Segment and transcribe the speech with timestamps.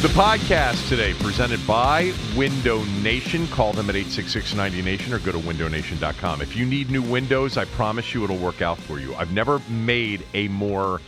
[0.00, 3.46] The podcast today presented by Window Nation.
[3.48, 6.40] Call them at 866-90Nation or go to windownation.com.
[6.40, 9.14] If you need new windows, I promise you it'll work out for you.
[9.16, 11.02] I've never made a more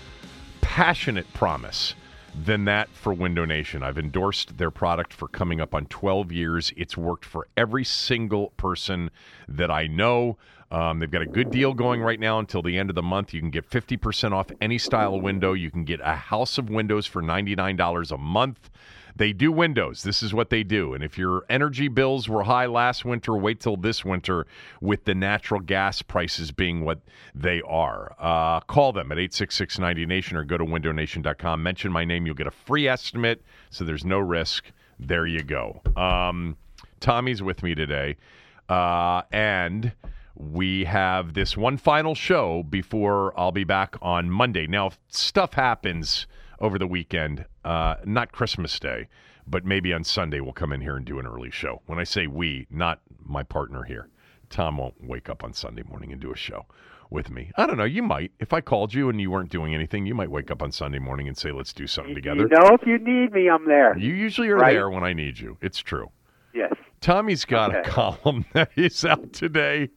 [0.60, 1.94] passionate promise
[2.34, 3.82] than that for Window Nation.
[3.82, 6.70] I've endorsed their product for coming up on 12 years.
[6.76, 9.10] It's worked for every single person
[9.48, 10.36] that I know.
[10.70, 13.32] Um, they've got a good deal going right now until the end of the month.
[13.32, 15.54] You can get 50% off any style of window.
[15.54, 18.70] You can get a house of windows for $99 a month.
[19.16, 20.02] They do windows.
[20.02, 20.94] This is what they do.
[20.94, 24.46] And if your energy bills were high last winter, wait till this winter
[24.80, 27.00] with the natural gas prices being what
[27.34, 28.14] they are.
[28.18, 31.62] Uh, call them at 866 90Nation or go to windownation.com.
[31.62, 32.26] Mention my name.
[32.26, 34.64] You'll get a free estimate, so there's no risk.
[34.98, 35.82] There you go.
[35.96, 36.56] Um,
[37.00, 38.16] Tommy's with me today.
[38.68, 39.92] Uh, and
[40.34, 44.66] we have this one final show before I'll be back on Monday.
[44.66, 46.26] Now, if stuff happens
[46.62, 49.08] over the weekend, uh, not Christmas Day,
[49.46, 51.82] but maybe on Sunday we'll come in here and do an early show.
[51.86, 54.08] When I say we, not my partner here.
[54.48, 56.66] Tom won't wake up on Sunday morning and do a show
[57.10, 57.50] with me.
[57.56, 57.84] I don't know.
[57.84, 58.32] You might.
[58.38, 60.98] If I called you and you weren't doing anything, you might wake up on Sunday
[60.98, 62.42] morning and say, let's do something together.
[62.42, 63.98] You know, if you need me, I'm there.
[63.98, 64.74] You usually are Right.
[64.74, 65.56] there when I need you.
[65.60, 66.10] It's true.
[66.54, 66.72] Yes.
[67.00, 67.90] Tommy's got a Okay.
[67.90, 69.88] column that is out today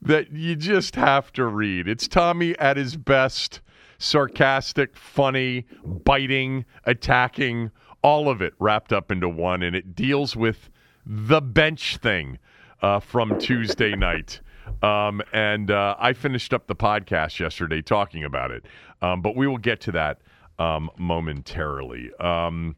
[0.00, 1.86] that you just have to read.
[1.88, 3.60] It's Tommy at his best
[3.98, 7.70] sarcastic, funny, biting, attacking,
[8.02, 9.62] all of it wrapped up into one.
[9.62, 10.70] And it deals with
[11.04, 12.38] the bench thing
[12.82, 14.40] uh, from Tuesday night.
[14.82, 18.64] Um, and uh, I finished up the podcast yesterday talking about it.
[19.02, 20.20] Um, but we will get to that
[20.58, 22.10] um, momentarily.
[22.20, 22.76] Um,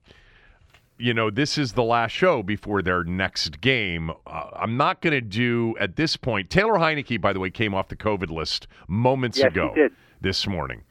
[0.98, 4.10] you know, this is the last show before their next game.
[4.26, 6.50] Uh, I'm not going to do at this point.
[6.50, 9.88] Taylor Heinicke, by the way, came off the COVID list moments Yes, ago
[10.20, 10.82] this morning.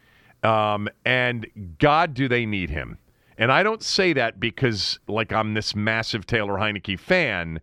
[0.43, 1.47] Um, and
[1.79, 2.97] God, do they need him?
[3.37, 7.61] And I don't say that because, like, I'm this massive Taylor Heinicke fan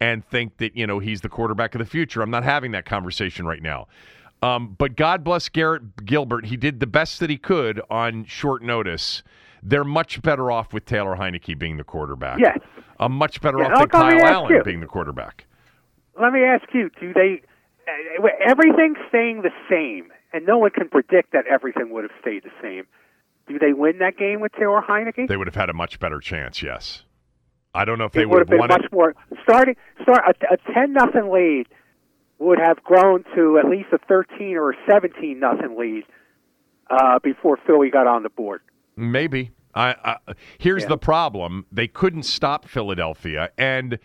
[0.00, 2.22] and think that, you know, he's the quarterback of the future.
[2.22, 3.88] I'm not having that conversation right now.
[4.42, 6.46] Um, but God bless Garrett Gilbert.
[6.46, 9.22] He did the best that he could on short notice.
[9.62, 12.38] They're much better off with Taylor Heinicke being the quarterback.
[12.38, 12.58] Yes.
[13.00, 14.62] I'm much better off than Kyle Allen you?
[14.62, 15.46] being the quarterback.
[16.20, 17.42] Let me ask you: Do they?
[17.86, 22.42] Uh, everything's staying the same, and no one can predict that everything would have stayed
[22.44, 22.84] the same.
[23.48, 25.26] Do they win that game with Taylor Heinicke?
[25.28, 27.04] They would have had a much better chance, yes.
[27.74, 28.92] I don't know if it they would have been won much it.
[28.92, 29.14] more.
[29.42, 31.66] Starting, start a, a ten nothing lead
[32.38, 36.04] would have grown to at least a thirteen or a seventeen nothing lead
[36.90, 38.60] uh, before Philly got on the board.
[38.96, 39.50] Maybe.
[39.74, 40.88] I, I here's Yeah.
[40.90, 43.98] the problem: they couldn't stop Philadelphia, and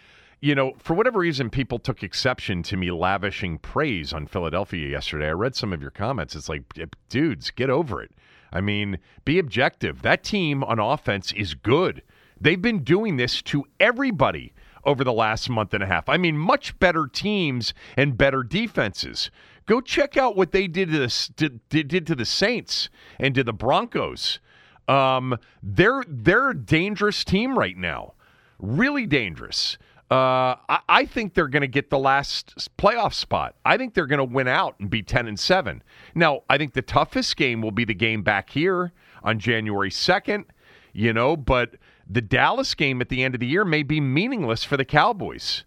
[0.44, 5.28] you know, for whatever reason, people took exception to me lavishing praise on Philadelphia yesterday.
[5.28, 6.36] I read some of your comments.
[6.36, 6.64] It's like,
[7.08, 8.12] dudes, get over it.
[8.52, 10.02] I mean, be objective.
[10.02, 12.02] That team on offense is good.
[12.42, 14.52] They've been doing this to everybody
[14.84, 16.10] over the last month and a half.
[16.10, 19.32] I mean, much better teams and better defenses.
[19.66, 21.30] Go check out what they did to the
[21.70, 24.42] did, did to the Saints and to the Broncos.
[24.90, 28.16] Um, they're they're a dangerous team right now,
[28.60, 29.78] really dangerous.
[30.14, 33.56] Uh, I, I think they're going to get the last playoff spot.
[33.66, 35.82] I think they're going to win out and be ten and seven.
[36.14, 38.92] Now, I think the toughest game will be the game back here
[39.24, 40.46] on January second.
[40.94, 41.76] You know, but
[42.08, 45.64] the Dallas game at the end of the year may be meaningless for the Cowboys.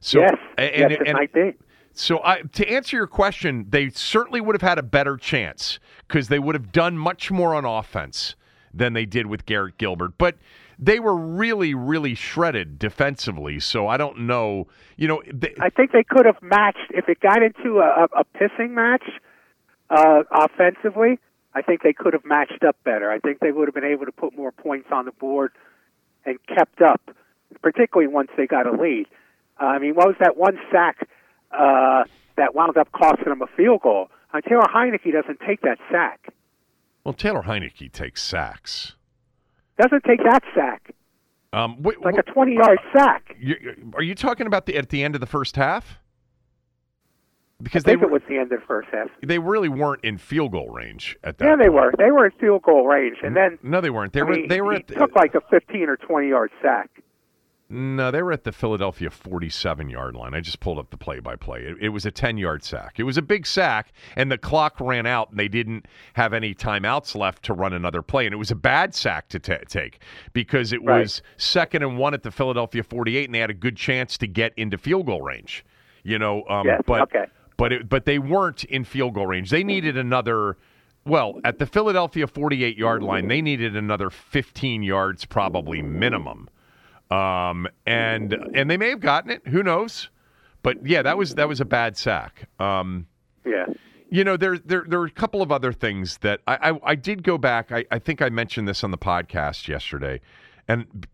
[0.00, 1.54] So, yes, and, yes, and- it might be.
[1.98, 6.28] So I, to answer your question, they certainly would have had a better chance because
[6.28, 8.36] they would have done much more on offense
[8.74, 10.18] than they did with Garrett Gilbert.
[10.18, 10.36] But
[10.78, 13.60] they were really, really shredded defensively.
[13.60, 14.66] So I don't know.
[14.96, 18.24] You know, they, I think they could have matched if it got into a, a,
[18.38, 19.04] pissing match
[19.90, 21.18] uh, offensively.
[21.54, 23.10] I think they could have matched up better.
[23.10, 25.52] I think they would have been able to put more points on the board
[26.26, 27.00] and kept up,
[27.62, 29.06] particularly once they got a lead.
[29.60, 31.08] Uh, I mean, what was that one sack
[31.52, 32.04] uh,
[32.36, 34.10] that wound up costing them a field goal?
[34.34, 36.34] Uh, Taylor Heinicke doesn't take that sack.
[37.04, 38.96] well, Taylor Heinicke takes sacks.
[39.80, 40.90] Doesn't take that sack.
[41.52, 43.36] Um, wait, Like a 20 yard sack.
[43.94, 45.98] are you talking about the at the end of the first half?
[47.58, 49.08] I Because they think it was the end of the first half.
[49.22, 51.44] they really weren't in field goal range at that.
[51.46, 51.74] Yeah, they point.
[51.74, 51.94] were.
[51.96, 54.12] They were in field goal range, and then No, they weren't.
[54.12, 54.32] They I were.
[54.32, 54.88] mean, they were at.
[54.88, 56.90] took like a 15 or 20 yard sack.
[57.68, 60.34] No, they were at the Philadelphia 47 yard line.
[60.34, 61.74] I just pulled up the play by play.
[61.80, 63.00] It, was a 10 yard sack.
[63.00, 66.54] It was a big sack, and the clock ran out, and they didn't have any
[66.54, 68.24] timeouts left to run another play.
[68.24, 69.98] And it was a bad sack to ta take
[70.32, 71.00] because it Right.
[71.00, 74.28] was second and one at the Philadelphia 48, and they had a good chance to
[74.28, 75.64] get into field goal range.
[76.04, 77.24] You know, um, Yes, but okay.
[77.56, 79.50] but it, but they weren't in field goal range.
[79.50, 80.56] They needed another.
[81.04, 86.48] Well, at the Philadelphia 48 yard line, they needed another 15 yards, probably minimum.
[87.10, 89.46] Um, and and they may have gotten it.
[89.48, 90.10] Who knows?
[90.62, 92.48] But yeah, that was that was a bad sack.
[92.58, 93.06] Um,
[93.44, 93.66] Yeah.
[94.10, 96.94] you know, there there there are a couple of other things that I I, I
[96.96, 97.70] did go back.
[97.70, 100.20] I, I think I mentioned this on the podcast yesterday,
[100.66, 101.06] and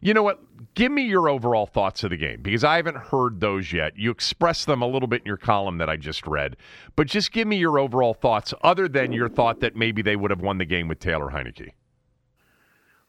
[0.00, 0.40] you know what?
[0.74, 3.96] Give me your overall thoughts of the game because I haven't heard those yet.
[3.96, 6.56] You expressed them a little bit in your column that I just read,
[6.94, 10.30] but just give me your overall thoughts, other than your thought that maybe they would
[10.30, 11.70] have won the game with Taylor Heinicke.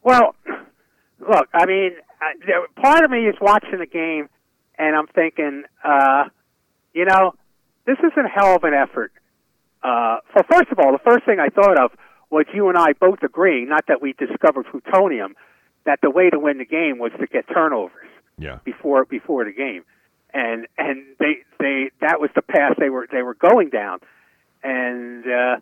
[0.01, 0.33] Well,
[1.19, 1.91] look, I mean,
[2.21, 4.29] I, there, part of me is watching the game,
[4.77, 6.25] and I'm thinking, uh,
[6.94, 7.33] you know,
[7.85, 9.12] this is a hell of an effort.
[9.83, 11.91] Uh, for first of all, the first thing I thought of
[12.29, 15.35] was you and I both agreeing, not that we discovered plutonium,
[15.85, 18.07] that the way to win the game was to get turnovers
[18.38, 18.59] Yeah.
[18.63, 19.83] before before the game,
[20.33, 24.00] and and they they that was the path they were they were going down,
[24.63, 25.57] and uh,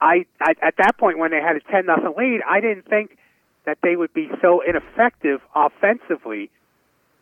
[0.00, 3.16] I, I at that point when they had a ten nothing lead, I didn't think
[3.64, 6.50] that they would be so ineffective offensively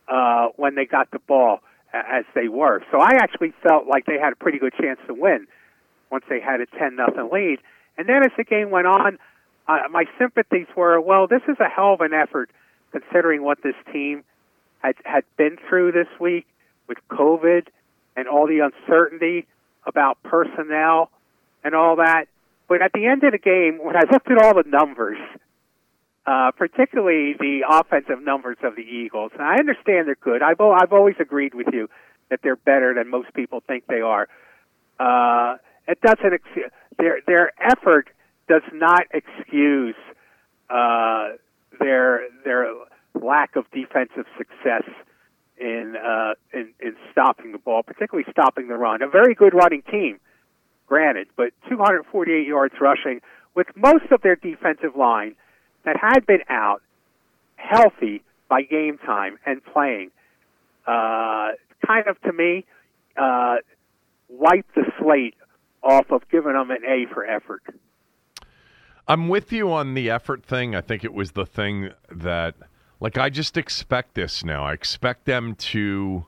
[0.09, 1.61] uh, when they got the ball
[1.93, 2.83] as they were.
[2.91, 5.47] So I actually felt like they had a pretty good chance to win
[6.11, 7.59] once they had a ten nothing lead.
[7.99, 9.19] And then as the game went on,
[9.69, 12.51] uh, my sympathies were, well, this is a hell of an effort
[12.93, 14.25] considering what this team
[14.81, 16.47] had had been through this week
[16.89, 17.67] with COVID
[18.17, 19.47] and all the uncertainty
[19.87, 21.11] about personnel
[21.63, 22.27] and all that.
[22.69, 25.19] But at the end of the game, when I looked at all the numbers,
[26.27, 30.43] uh, particularly the offensive numbers of the Eagles, and I understand they're good.
[30.43, 31.89] I've I've always agreed with you
[32.29, 34.29] that they're better than most people think they are.
[34.99, 35.57] Uh,
[35.89, 38.09] it doesn't ex- their their effort
[38.49, 39.97] does not excuse
[40.69, 41.31] uh,
[41.79, 42.67] their their
[43.21, 44.85] lack of defensive success
[45.59, 49.03] in, uh, in in stopping the ball, particularly stopping the run.
[49.03, 50.19] A very good running team,
[50.87, 53.21] granted, but 248 yards rushing
[53.55, 55.35] with most of their defensive line
[55.85, 56.83] that had been out
[57.57, 60.11] healthy by game time and playing.
[60.87, 61.49] Uh,
[61.87, 62.65] kind of to me,
[63.17, 63.57] uh,
[64.29, 65.35] wiped the slate
[65.83, 67.63] off of giving them an A for effort.
[69.09, 70.75] I'm with you on the effort thing.
[70.75, 72.55] I think it was the thing that,
[73.01, 74.65] like, I just expect this now.
[74.65, 76.27] I expect them to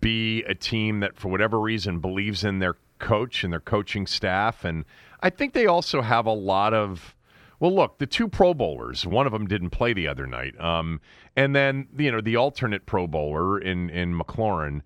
[0.00, 4.64] be a team that, for whatever reason, believes in their coach and their coaching staff.
[4.64, 4.84] And
[5.22, 7.14] I think they also have a lot of.
[7.60, 10.58] Well, look, the two Pro Bowlers, one of them didn't play the other night.
[10.60, 11.00] Um,
[11.36, 14.82] and then, you know, the alternate Pro Bowler in, in McLaurin.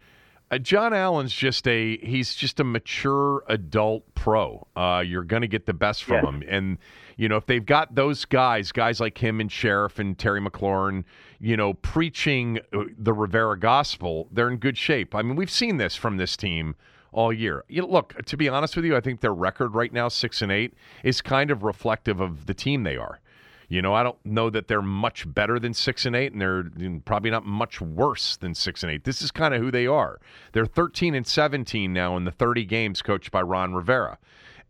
[0.51, 4.67] Uh, John Allen's just a he's just a mature adult pro.
[4.77, 6.25] Uh, you're going to get the best from Yes.
[6.25, 6.79] him, and
[7.17, 11.05] you know if they've got those guys, guys like him and Scherff and Terry McLaurin,
[11.41, 15.15] you know, preaching uh, the Rivera gospel, they're in good shape.
[15.15, 16.75] I mean, we've seen this from this team
[17.13, 17.65] all year.
[17.69, 20.43] You know, look, to be honest with you, I think their record right now, six
[20.43, 23.21] and eight, is kind of reflective of the team they are.
[23.69, 26.65] You know, I don't know that they're much better than six and eight, and they're
[27.07, 29.05] probably not much worse than six and eight.
[29.05, 30.21] This is kind of who they are.
[30.53, 34.19] They're 13 and 17 now in the 30 games coached by Ron Rivera.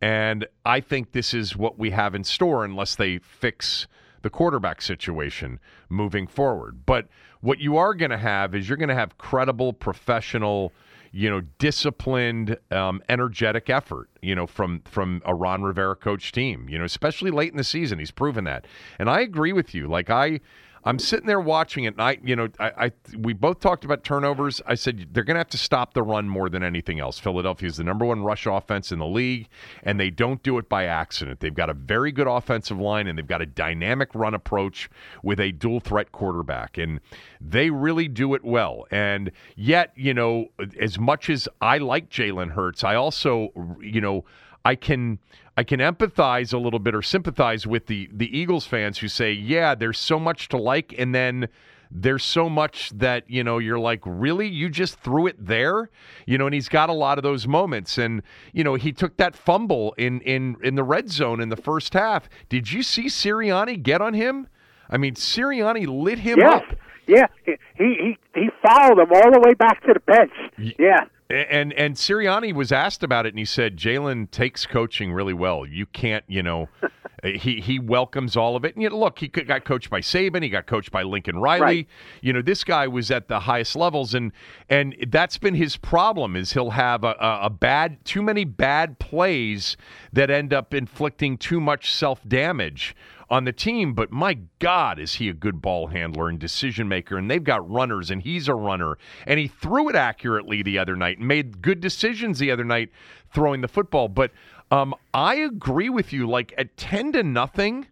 [0.01, 3.87] And I think this is what we have in store unless they fix
[4.23, 5.59] the quarterback situation
[5.89, 6.87] moving forward.
[6.87, 7.09] But
[7.41, 10.73] what you are going to have is you're going to have credible, professional,
[11.13, 16.69] you know, disciplined, um, energetic effort, you know, from from a Ron Rivera coach team,
[16.69, 17.99] you know, especially late in the season.
[17.99, 18.67] He's proven that.
[18.99, 19.87] And I agree with you.
[19.87, 20.41] Like I
[20.85, 24.03] I'm sitting there watching it, and I, you know, I, I we both talked about
[24.03, 24.61] turnovers.
[24.67, 27.19] I said they're going to have to stop the run more than anything else.
[27.19, 29.49] Philadelphia is the number one rush offense in the league,
[29.83, 31.41] and they don't do it by accident.
[31.41, 34.91] They've got a very good offensive line, and they've got a dynamic run approach
[35.23, 37.01] with a dual threat quarterback, and
[37.41, 38.87] they really do it well.
[38.91, 40.47] And yet, you know,
[40.81, 44.25] as much as I like Jalen Hurts, I also, you know,
[44.65, 45.19] I can
[45.57, 49.33] I can empathize a little bit or sympathize with the the Eagles fans who say,
[49.33, 51.49] "Yeah, there's so much to like," and then
[51.95, 54.49] there's so much that you know you're like really?
[54.49, 55.91] You just threw it there?
[56.27, 57.99] You know and he's got a lot of those moments.
[57.99, 61.57] And you know he took that fumble in in in the red zone in the
[61.57, 62.29] first half.
[62.49, 64.49] Did you see Sirianni get on him?
[64.89, 66.65] I mean Sirianni lit him up
[67.07, 70.33] yeah he he he followed him all the way back to the bench
[70.79, 75.33] yeah and and Sirianni was asked about it, and he said Jalen takes coaching really
[75.33, 75.65] well.
[75.65, 76.69] You can't, you know,
[77.23, 78.75] he he welcomes all of it.
[78.75, 81.65] And you know, look, he got coached by Saban, he got coached by Lincoln Riley.
[81.65, 81.89] Right.
[82.21, 84.33] You know, this guy was at the highest levels, and
[84.69, 88.99] and that's been his problem is he'll have a, a, a bad, too many bad
[88.99, 89.77] plays
[90.13, 92.95] that end up inflicting too much self damage
[93.33, 97.17] on the team, but my God, is he a good ball handler and decision maker?
[97.17, 98.99] And they've got runners, and he's a runner.
[99.27, 102.91] And he threw it accurately the other night and made good decisions the other night
[103.33, 104.09] throwing the football.
[104.09, 104.33] But
[104.71, 106.29] um, I agree with you.
[106.29, 107.87] Like at 10 to nothing,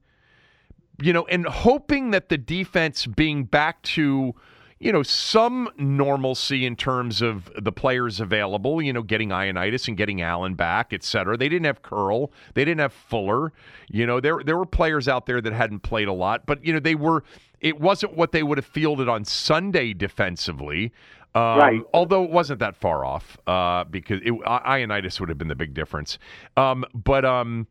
[1.00, 4.34] you know, and hoping that the defense being back to
[4.80, 9.96] you know, some normalcy in terms of the players available, you know, getting Ioannidis and
[9.96, 11.36] getting Allen back, et cetera.
[11.36, 12.32] They didn't have Curl.
[12.54, 13.52] They didn't have Fuller.
[13.90, 16.72] You know, there, there were players out there that hadn't played a lot, but, you
[16.72, 17.24] know, they were,
[17.60, 20.92] it wasn't what they would have fielded on Sunday defensively.
[21.34, 21.82] Um, right.
[21.92, 25.74] Although it wasn't that far off uh, because it, Ioannidis would have been the big
[25.74, 26.18] difference.
[26.56, 27.66] Um, but um,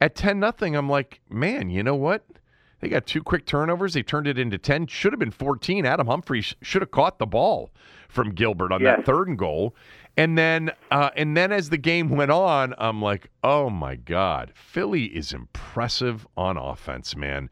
[0.00, 2.24] at 10 nothing, I'm like, man, you know what?
[2.84, 3.94] They got two quick turnovers.
[3.94, 4.88] They turned it into 10.
[4.88, 5.86] Should have been 14.
[5.86, 7.70] Adam Humphries should have caught the ball
[8.10, 8.98] from Gilbert on yes.
[8.98, 9.74] that third and goal.
[10.18, 14.52] And then uh, and then as the game went on, I'm like, "Oh my god,
[14.54, 17.48] Philly is impressive on offense, man."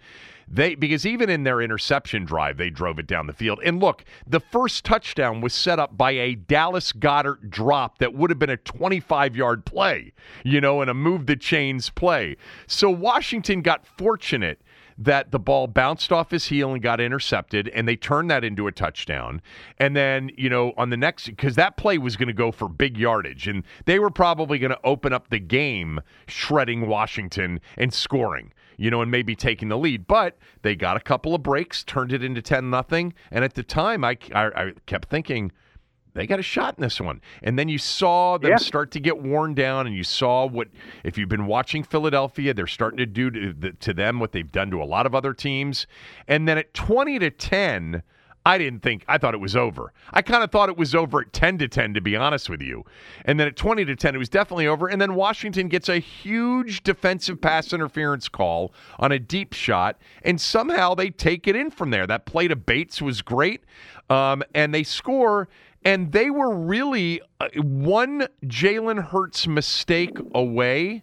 [0.47, 3.59] They because even in their interception drive, they drove it down the field.
[3.65, 8.29] And look, the first touchdown was set up by a Dallas Goedert drop that would
[8.29, 10.13] have been a 25-yard play,
[10.45, 12.37] you know, and a move the chains play.
[12.67, 14.61] So Washington got fortunate
[15.05, 18.67] that the ball bounced off his heel and got intercepted, and they turned that into
[18.67, 19.43] a touchdown.
[19.79, 22.69] And then, you know, on the next, because that play was going to go for
[22.69, 27.93] big yardage, and they were probably going to open up the game shredding Washington and
[27.93, 30.07] scoring, you know, and maybe taking the lead.
[30.07, 33.13] But they got a couple of breaks, turned it into 10 nothing.
[33.31, 35.51] And at the time, I, I, I kept thinking,
[36.15, 37.21] they got a shot in this one.
[37.43, 38.57] And then you saw them yeah.
[38.57, 40.69] start to get worn down, and you saw what,
[41.05, 44.71] if you've been watching Philadelphia, they're starting to do to, to them what they've done
[44.71, 45.87] to a lot of other teams.
[46.29, 48.03] And then at 20 to 10,
[48.45, 49.93] I didn't think, I thought it was over.
[50.13, 52.61] I kind of thought it was over at 10 to 10, to be honest with
[52.61, 52.85] you.
[53.25, 54.89] And then at 20 to 10, it was definitely over.
[54.89, 60.41] And then Washington gets a huge defensive pass interference call on a deep shot, and
[60.41, 62.07] somehow they take it in from there.
[62.07, 63.63] That play to Bates was great,
[64.11, 65.49] um, and they score.
[65.85, 71.03] And they were really uh, one Jalen Hurts mistake away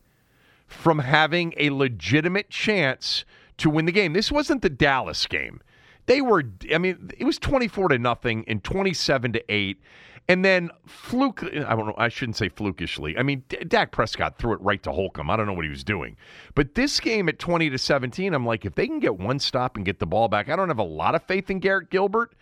[0.68, 3.26] from having a legitimate chance
[3.58, 4.14] to win the game.
[4.14, 5.62] This wasn't the Dallas game.
[6.06, 6.44] They were,
[6.74, 9.82] I mean, it was 24 to nothing and 27 to 8.
[10.28, 13.18] And then fluke, I don't know, I shouldn't say flukishly.
[13.18, 15.28] I mean, D- Dak Prescott threw it right to Holcomb.
[15.28, 16.18] I don't know what he was doing.
[16.54, 19.76] But this game at 20 to 17, I'm like, if they can get one stop
[19.76, 22.36] and get the ball back, I don't have a lot of faith in Garrett Gilbert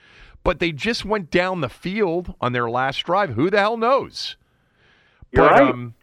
[0.48, 3.32] but they just went down the field on their last drive.
[3.32, 4.38] Who the hell knows?
[5.30, 5.74] You're but, right.
[5.74, 5.94] Um,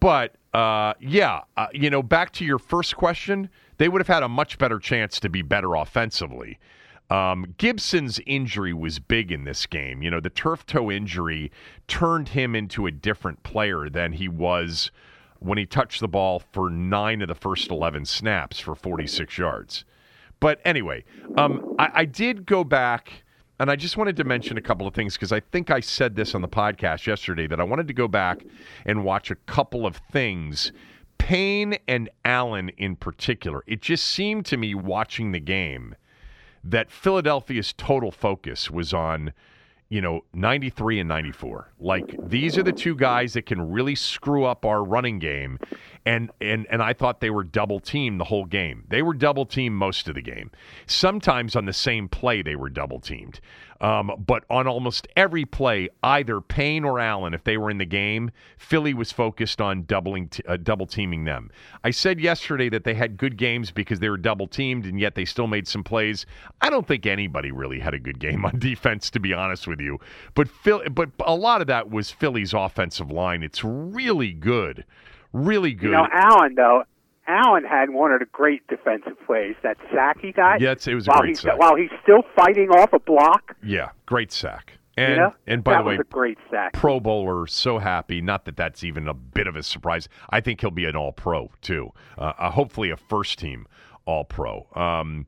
[0.00, 4.22] but uh, yeah, uh, you know, back to your first question, they would have had
[4.22, 6.58] a much better chance to be better offensively.
[7.08, 10.02] Um, Gibson's injury was big in this game.
[10.02, 11.50] You know, the turf toe injury
[11.88, 14.90] turned him into a different player than he was
[15.38, 19.86] when he touched the ball for nine of the first 11 snaps for 46 yards.
[20.38, 21.02] But anyway,
[21.38, 23.22] um, I, I did go back
[23.60, 26.16] and I just wanted to mention a couple of things because I think I said
[26.16, 28.42] this on the podcast yesterday that I wanted to go back
[28.86, 30.72] and watch a couple of things.
[31.18, 33.62] Payne and Allen in particular.
[33.66, 35.94] It just seemed to me watching the game
[36.64, 39.34] that Philadelphia's total focus was on,
[39.90, 41.72] you know, 93 and 94.
[41.80, 45.58] Like these are the two guys that can really screw up our running game.
[46.06, 48.84] and and and I thought they were double teamed the whole game.
[48.88, 50.50] They were double teamed most of the game.
[50.86, 53.40] Sometimes on the same play they were double teamed.
[53.80, 57.86] Um, but on almost every play, either Payne or Allen, if they were in the
[57.86, 61.50] game, Philly was focused on doubling, t- uh, double teaming them.
[61.82, 65.14] I said yesterday that they had good games because they were double teamed, and yet
[65.14, 66.26] they still made some plays.
[66.60, 69.80] I don't think anybody really had a good game on defense, to be honest with
[69.80, 69.98] you.
[70.34, 73.42] But Phil, but a lot of that was Philly's offensive line.
[73.42, 74.84] It's really good,
[75.32, 75.86] really good.
[75.86, 76.84] You know, Allen though.
[77.30, 79.54] Allen had one of the great defensive plays.
[79.62, 80.60] That sack he got.
[80.60, 81.58] Yeah, it was a while great sack.
[81.58, 83.56] While he's still fighting off a block.
[83.62, 84.74] Yeah, great sack.
[84.96, 85.34] And you know?
[85.46, 86.72] and by that the way, great sack.
[86.72, 88.20] Pro Bowler, so happy.
[88.20, 90.08] Not that that's even a bit of a surprise.
[90.30, 91.92] I think he'll be an All Pro too.
[92.18, 93.66] Uh, uh, hopefully, a first team
[94.04, 94.66] All Pro.
[94.74, 95.26] Um,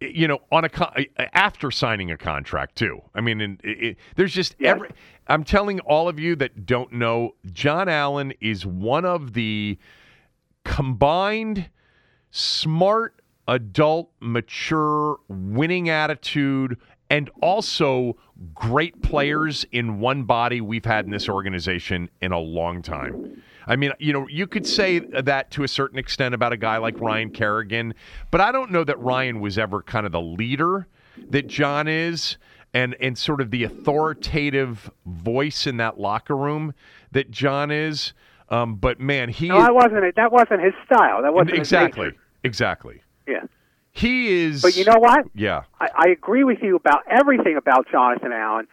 [0.00, 0.92] you know, on a con-
[1.32, 3.00] after signing a contract too.
[3.14, 4.74] I mean, and it, it, there's just Yes.
[4.76, 4.90] every.
[5.28, 9.78] I'm telling all of you that don't know, John Allen is one of the
[10.68, 11.70] combined
[12.30, 16.76] smart, adult, mature, winning attitude,
[17.10, 18.16] and also
[18.54, 23.42] great players in one body we've had in this organization in a long time.
[23.66, 26.76] I mean, you know, you could say that to a certain extent about a guy
[26.76, 27.94] like Ryan Kerrigan,
[28.30, 30.86] but I don't know that Ryan was ever kind of the leader
[31.30, 32.36] that John is
[32.74, 36.74] and and sort of the authoritative voice in that locker room
[37.12, 38.12] that John is.
[38.50, 40.16] Um, but man, he No, that wasn't.
[40.16, 41.22] That wasn't his style.
[41.22, 42.12] That wasn't his exactly,
[42.42, 43.02] exactly.
[43.26, 43.42] Yeah.
[43.92, 44.62] He is.
[44.62, 45.26] But you know what?
[45.34, 45.64] Yeah.
[45.80, 48.68] I, I agree with you about everything about Jonathan Allen.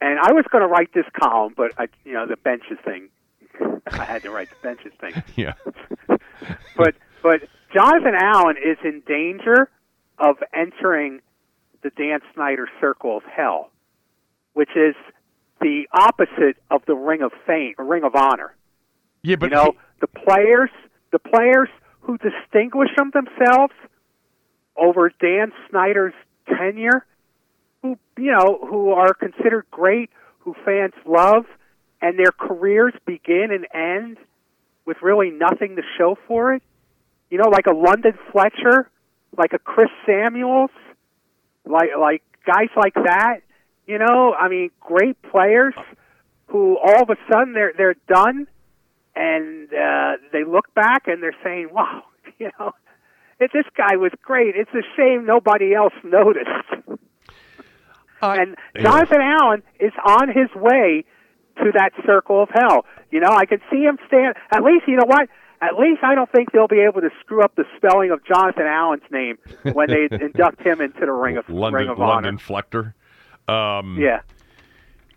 [0.00, 3.08] And I was going to write this column, but I, you know, the benches thing.
[3.86, 5.22] I had to write the benches thing.
[5.36, 5.54] Yeah.
[6.76, 7.42] But but
[7.72, 9.68] Jonathan Allen is in danger
[10.18, 11.20] of entering
[11.82, 13.70] the Dan Snyder circle of hell,
[14.54, 14.96] which is
[15.60, 18.56] the opposite of the ring of fame, ring of honor.
[19.22, 20.70] Yeah, but you know, he- the players,
[21.10, 21.68] the players
[22.00, 23.74] who distinguish them themselves
[24.76, 26.14] over Dan Snyder's
[26.48, 27.04] tenure,
[27.82, 30.10] who you know, who are considered great,
[30.40, 31.46] who fans love,
[32.00, 34.18] and their careers begin and end
[34.84, 36.62] with really nothing to show for it.
[37.30, 38.90] You know, like a London Fletcher,
[39.36, 40.70] like a Chris Samuels,
[41.64, 43.40] like like guys like that.
[43.86, 45.74] You know, I mean, great players
[46.48, 48.48] who all of a sudden they're they're done,
[49.14, 52.04] and uh, they look back and they're saying, "Wow,
[52.38, 52.72] you know,
[53.40, 54.54] if this guy was great.
[54.56, 56.98] It's a shame nobody else noticed."
[58.20, 61.04] I- and Jonathan Allen is on his way
[61.58, 62.84] to that circle of hell.
[63.10, 64.34] You know, I could see him stand.
[64.52, 65.28] At least, you know what?
[65.60, 68.64] At least I don't think they'll be able to screw up the spelling of Jonathan
[68.66, 69.38] Allen's name
[69.72, 72.38] when they induct him into the ring of London, ring of London honor.
[72.38, 72.94] Flector.
[73.48, 74.20] Um, Yeah.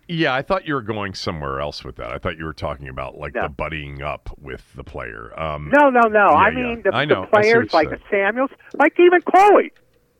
[0.08, 2.12] Yeah, I thought you were going somewhere else with that.
[2.12, 3.42] I thought you were talking about like No.
[3.42, 5.32] the buddying up with the player.
[5.38, 6.26] Um, No, no, no.
[6.28, 6.54] I yeah.
[6.54, 7.06] mean the, I.
[7.06, 8.02] The players like saying.
[8.10, 9.72] Samuels, like even Chloe.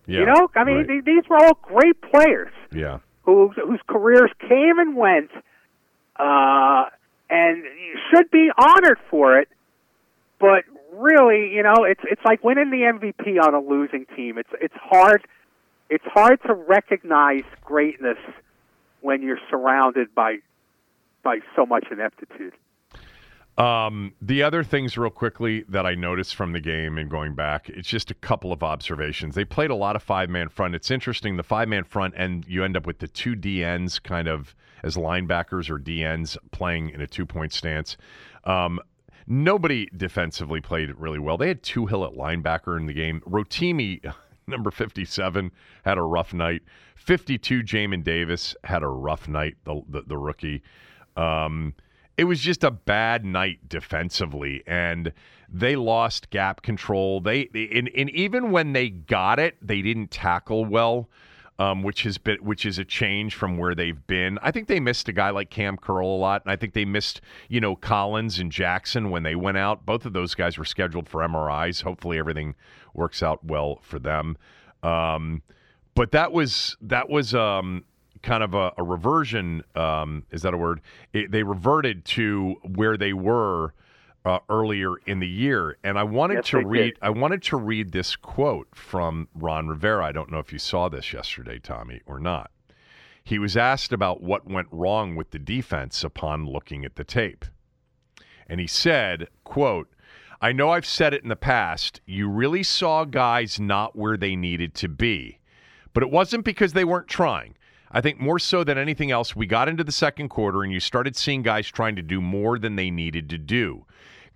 [0.06, 1.04] yeah, you know, I mean right.
[1.04, 5.30] these were all great players yeah, who whose careers came and went,
[6.16, 6.86] uh,
[7.30, 7.62] and
[8.10, 9.48] should be honored for it.
[10.40, 14.36] But really, you know, it's it's like winning the MVP on a losing team.
[14.38, 15.24] It's it's hard.
[15.90, 18.18] It's hard to recognize greatness
[19.00, 20.38] when you're surrounded by
[21.22, 22.52] by so much ineptitude.
[23.58, 27.70] Um, the other things, real quickly, that I noticed from the game and going back,
[27.70, 29.34] it's just a couple of observations.
[29.34, 30.74] They played a lot of five man front.
[30.74, 34.28] It's interesting, the five man front, and you end up with the two DNs kind
[34.28, 37.96] of as linebackers or DNs playing in a two point stance.
[38.44, 38.78] Um,
[39.26, 41.38] nobody defensively played really well.
[41.38, 43.22] They had two Hill at linebacker in the game.
[43.26, 44.12] Rotimi,
[44.48, 45.50] number 57,
[45.84, 46.62] had a rough night.
[46.96, 50.62] 52, Jamin Davis had a rough night, the, the, the rookie.
[51.16, 51.74] Um,
[52.16, 55.12] it was just a bad night defensively, and
[55.48, 57.20] they lost gap control.
[57.20, 61.10] They and, and even when they got it, they didn't tackle well,
[61.58, 64.38] um, which has been which is a change from where they've been.
[64.42, 66.84] I think they missed a guy like Kam Curl a lot, and I think they
[66.84, 69.86] missed you know Collins and Jackson when they went out.
[69.86, 71.82] Both of those guys were scheduled for MRIs.
[71.82, 72.54] Hopefully, everything
[72.94, 74.36] works out well for them.
[74.82, 75.42] Um,
[75.94, 77.84] but that was that was um,
[78.22, 79.62] kind of a, a reversion.
[79.74, 80.80] Um, is that a word?
[81.12, 83.72] It, they reverted to where they were
[84.26, 86.94] uh, earlier in the year, and I wanted Yes, to read.
[86.94, 86.98] did.
[87.00, 90.04] I wanted to read this quote from Ron Rivera.
[90.04, 92.50] I don't know if you saw this yesterday, Tommy, or not.
[93.22, 97.44] He was asked about what went wrong with the defense upon looking at the tape.
[98.48, 99.88] And he said, quote,
[100.40, 102.00] I know I've said it in the past.
[102.04, 105.38] You really saw guys not where they needed to be.
[105.92, 107.56] But it wasn't because they weren't trying.
[107.90, 110.80] I think more so than anything else, we got into the second quarter and you
[110.80, 113.86] started seeing guys trying to do more than they needed to do.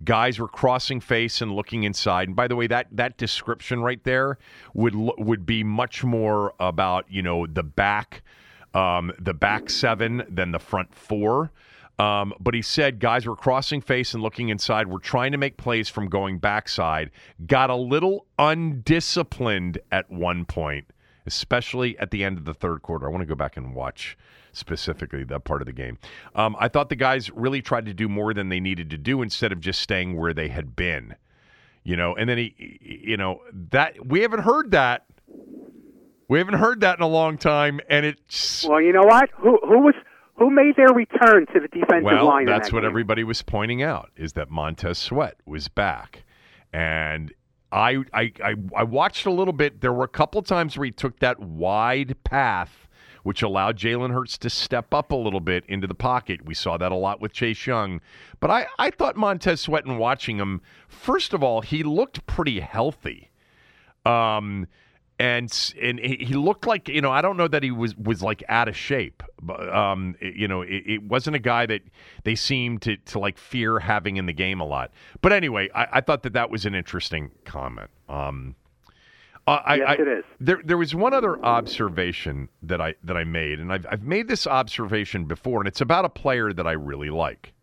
[0.03, 2.27] Guys were crossing face and looking inside.
[2.27, 4.37] And by the way, that that description right there
[4.73, 8.23] would would be much more about you know the back,
[8.73, 11.51] um, the back seven than the front four.
[11.99, 14.87] Um, but he said guys were crossing face and looking inside.
[14.87, 17.11] We're trying to make plays from going backside.
[17.45, 20.87] Got a little undisciplined at one point,
[21.25, 23.07] especially at the end of the third quarter.
[23.07, 24.17] I want to go back and watch
[24.53, 25.97] specifically that part of the game.
[26.35, 29.21] Um, I thought the guys really tried to do more than they needed to do
[29.21, 31.15] instead of just staying where they had been.
[31.83, 35.05] You know, and then he, you know, that we haven't heard that.
[36.27, 38.79] We haven't heard that in a long time, and it's well.
[38.79, 39.29] You know what?
[39.37, 39.95] Who who was
[40.35, 42.45] who made their return to the defensive well, line?
[42.45, 42.89] that's that what game?
[42.89, 46.23] everybody was pointing out is that Montez Sweat was back,
[46.71, 47.33] and
[47.71, 49.81] I, I I I watched a little bit.
[49.81, 52.87] There were a couple times where he took that wide path,
[53.23, 56.45] which allowed Jalen Hurts to step up a little bit into the pocket.
[56.45, 58.01] We saw that a lot with Chase Young,
[58.39, 62.59] but I I thought Montez Sweat and watching him, first of all, he looked pretty
[62.59, 63.29] healthy.
[64.05, 64.67] Um,
[65.21, 68.43] and and he looked like you know I don't know that he was was like
[68.49, 71.81] out of shape, but um, it, you know it, it, wasn't a guy that
[72.23, 74.91] they seemed to to like fear having in the game a lot.
[75.21, 77.91] But anyway, I, I thought that that was an interesting comment.
[78.09, 78.55] Um,
[79.45, 80.23] I, yes, I, it is.
[80.39, 84.27] There there was one other observation that I that I made, and I've I've made
[84.27, 87.53] this observation before, and it's about a player that I really like.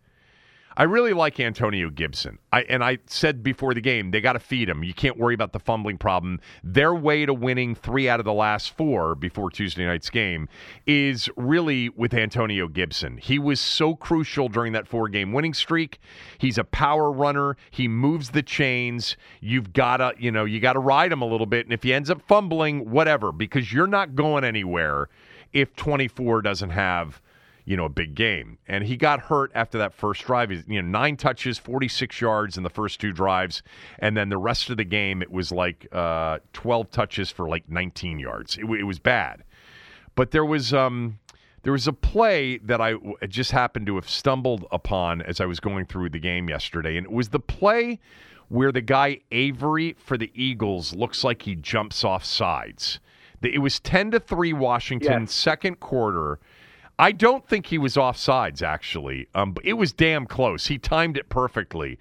[0.79, 2.39] I really like Antonio Gibson.
[2.53, 4.85] I and I said before the game, they got to feed him.
[4.85, 6.39] You can't worry about the fumbling problem.
[6.63, 10.49] Their way to winning 3 out of the last 4 before Tuesday night's game
[10.87, 13.19] is really with Antonio Gibson.
[13.19, 15.99] He was so crucial during that four-game winning streak.
[16.39, 17.57] He's a power runner.
[17.73, 19.17] He moves the chains.
[19.41, 21.83] You've got to, you know, you got to ride him a little bit and if
[21.83, 25.09] he ends up fumbling, whatever, because you're not going anywhere
[25.53, 27.21] if 24 doesn't have
[27.69, 28.57] you know, a big game.
[28.67, 30.49] And he got hurt after that first drive.
[30.49, 33.63] He's, you know, nine touches, 46 yards in the first two drives.
[33.99, 37.69] And then the rest of the game, it was like uh, 12 touches for like
[37.69, 38.57] 19 yards.
[38.57, 39.45] It, it was bad.
[40.15, 40.73] But there was.
[40.73, 41.19] Um,
[41.65, 42.95] there was a play that I
[43.29, 47.05] just happened to have stumbled upon as I was going through the game yesterday, and
[47.05, 47.99] it was the play
[48.49, 53.01] where the guy Avery for the Eagles looks like he jumps off sides.
[53.43, 55.35] It was 10 to 3 Washington, Yes.
[55.35, 56.39] second quarter.
[56.99, 59.29] I don't think he was off sides, actually.
[59.35, 60.67] Um, it was damn close.
[60.67, 61.99] He timed it perfectly.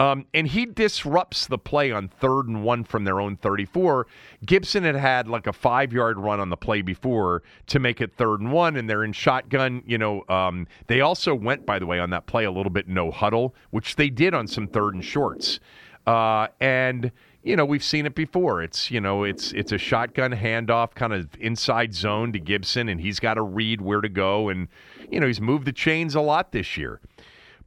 [0.00, 4.08] Um, and he disrupts the play on third and one from their own 34.
[4.44, 8.12] Gibson had had like a five yard run on the play before to make it
[8.16, 9.82] third and one, and they're in shotgun.
[9.86, 12.88] You know, um, they also went, by the way, on that play a little bit
[12.88, 15.60] no huddle, which they did on some third and shorts.
[16.04, 18.62] Uh, and you know we've seen it before.
[18.62, 23.00] It's you know it's it's a shotgun handoff, kind of inside zone to Gibson, and
[23.00, 24.48] he's got to read where to go.
[24.48, 24.68] And
[25.10, 27.00] you know he's moved the chains a lot this year.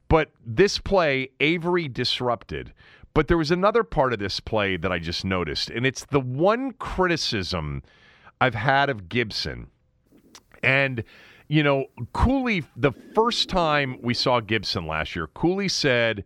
[0.08, 2.72] But this play, Avery disrupted.
[3.12, 6.20] But there was another part of this play that I just noticed, and it's the
[6.20, 7.82] one criticism
[8.40, 9.68] I've had of Gibson.
[10.62, 11.02] And,
[11.48, 16.24] you know, Cooley, the first time we saw Gibson last year, Cooley said,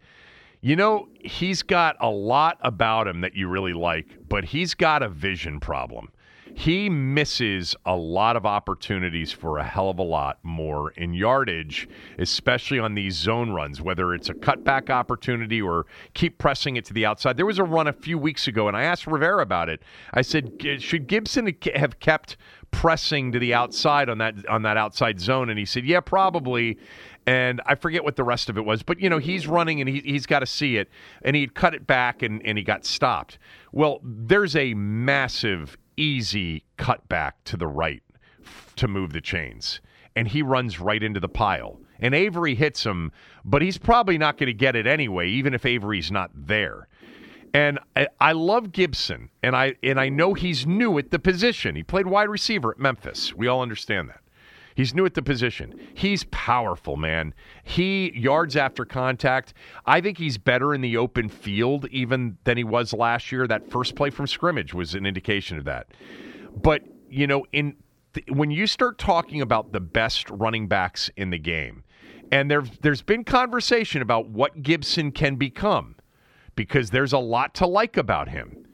[0.60, 5.02] you know, he's got a lot about him that you really like, but he's got
[5.02, 6.10] a vision problem.
[6.52, 11.88] He misses a lot of opportunities for a hell of a lot more in yardage,
[12.18, 16.92] especially on these zone runs, whether it's a cutback opportunity or keep pressing it to
[16.92, 17.36] the outside.
[17.36, 19.80] There was a run a few weeks ago, and I asked Rivera about it.
[20.12, 22.36] I said, should Gibson have kept
[22.72, 25.50] pressing to the outside on that on that outside zone?
[25.50, 26.78] And he said, yeah, probably.
[27.26, 29.88] And I forget what the rest of it was, but you know, he's running and
[29.88, 30.88] he, he's got to see it.
[31.22, 33.38] And he cut it back and, and he got stopped.
[33.72, 38.02] Well, there's a massive, easy cutback to the right
[38.44, 39.80] f- to move the chains.
[40.16, 41.78] And he runs right into the pile.
[42.00, 43.12] And Avery hits him,
[43.44, 46.88] but he's probably not going to get it anyway, even if Avery's not there.
[47.52, 51.74] And I, I love Gibson, and I and I know he's new at the position.
[51.74, 53.34] He played wide receiver at Memphis.
[53.34, 54.20] We all understand that.
[54.74, 55.78] He's new at the position.
[55.94, 57.34] He's powerful, man.
[57.62, 59.54] He yards after contact.
[59.86, 63.46] I think he's better in the open field even than he was last year.
[63.46, 65.88] That first play from scrimmage was an indication of that.
[66.62, 67.76] But you know, in
[68.14, 71.84] th- when you start talking about the best running backs in the game,
[72.32, 75.96] and there there's been conversation about what Gibson can become
[76.54, 78.66] because there's a lot to like about him.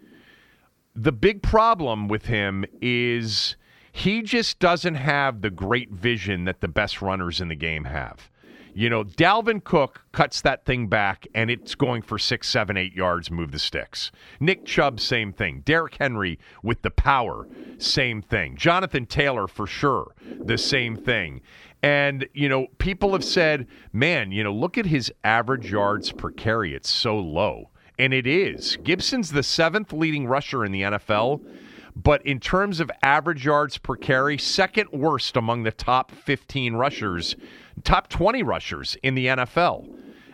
[0.94, 3.56] The big problem with him is
[3.96, 8.28] he just doesn't have the great vision that the best runners in the game have.
[8.74, 12.92] You know, Dalvin Cook cuts that thing back and it's going for six, seven, eight
[12.92, 14.12] yards, move the sticks.
[14.38, 15.62] Nick Chubb, same thing.
[15.64, 18.54] Derrick Henry with the power, same thing.
[18.54, 21.40] Jonathan Taylor, for sure, the same thing.
[21.82, 26.30] And, you know, people have said, man, you know, look at his average yards per
[26.32, 26.74] carry.
[26.74, 27.70] It's so low.
[27.98, 28.76] And it is.
[28.84, 31.40] Gibson's the seventh leading rusher in the NFL,
[31.96, 37.34] but in terms of average yards per carry, second worst among the top 15 rushers,
[37.84, 39.88] top 20 rushers in the NFL,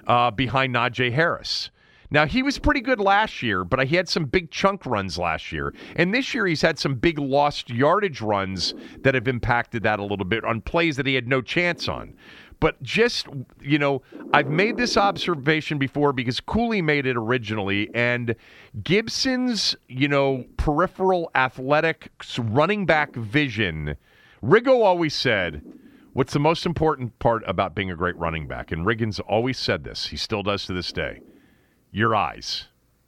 [0.09, 1.71] uh, behind Najee Harris.
[2.11, 5.51] Now, he was pretty good last year, but he had some big chunk runs last
[5.51, 5.73] year.
[5.97, 10.05] And this year, he's had some big lost yardage runs that have impacted that a
[10.05, 12.13] little bit on plays that he had no chance on.
[12.63, 13.27] But just,
[13.61, 17.91] you know, I've made this observation before because Cooley made it originally.
[17.93, 18.37] And
[18.85, 23.97] Gibson's, you know, peripheral athletic running back vision,
[24.45, 25.61] Riggo always said,
[26.13, 28.71] What's the most important part about being a great running back?
[28.71, 30.07] And Riggins always said this.
[30.07, 31.19] He still does to this day
[31.91, 32.67] your eyes.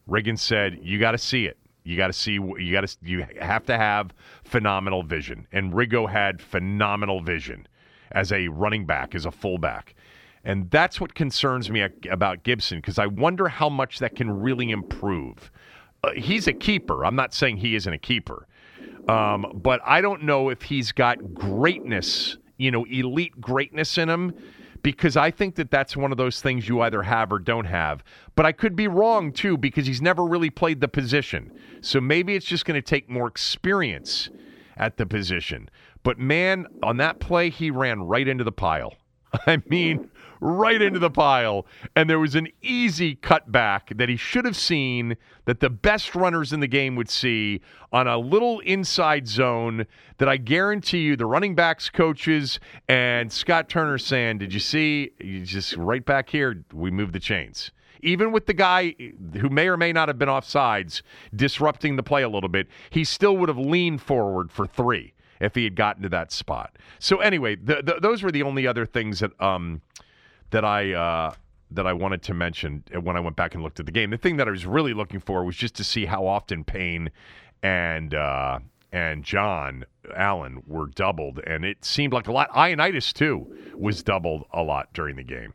[0.08, 1.58] Riggins said, "You got to see it.
[1.84, 2.32] You got to see.
[2.32, 2.96] You got to.
[3.02, 4.12] You have to have
[4.42, 7.68] phenomenal vision." And Riggo had phenomenal vision
[8.12, 9.94] as a running back, as a fullback,
[10.44, 14.70] and that's what concerns me about Gibson because I wonder how much that can really
[14.70, 15.50] improve.
[16.02, 17.04] Uh, he's a keeper.
[17.04, 18.46] I'm not saying he isn't a keeper,
[19.08, 22.36] um, but I don't know if he's got greatness.
[22.58, 24.34] You know, elite greatness in him
[24.84, 28.04] because I think that that's one of those things you either have or don't have.
[28.36, 31.50] But I could be wrong too because he's never really played the position.
[31.80, 34.28] So maybe it's just going to take more experience
[34.76, 35.70] at the position.
[36.04, 38.94] But man, on that play, he ran right into the pile.
[39.46, 41.66] I mean, right into the pile.
[41.96, 46.52] And there was an easy cutback that he should have seen that the best runners
[46.52, 49.86] in the game would see on a little inside zone
[50.18, 55.10] that I guarantee you the running backs coaches and Scott Turner saying, Did you see?
[55.18, 57.72] You just right back here, we moved the chains.
[58.02, 58.94] Even with the guy
[59.40, 61.02] who may or may not have been off sides
[61.34, 65.13] disrupting the play a little bit, he still would have leaned forward for three
[65.44, 66.76] if he had gotten to that spot.
[66.98, 69.82] So anyway, the, the, those were the only other things that um,
[70.50, 71.34] that I uh,
[71.70, 74.10] that I wanted to mention when I went back and looked at the game.
[74.10, 77.10] The thing that I was really looking for was just to see how often Payne
[77.62, 78.60] and uh,
[78.92, 79.84] and John
[80.16, 82.50] Allen were doubled, and it seemed like a lot.
[82.50, 85.52] Ioannidis too was doubled a lot during the game,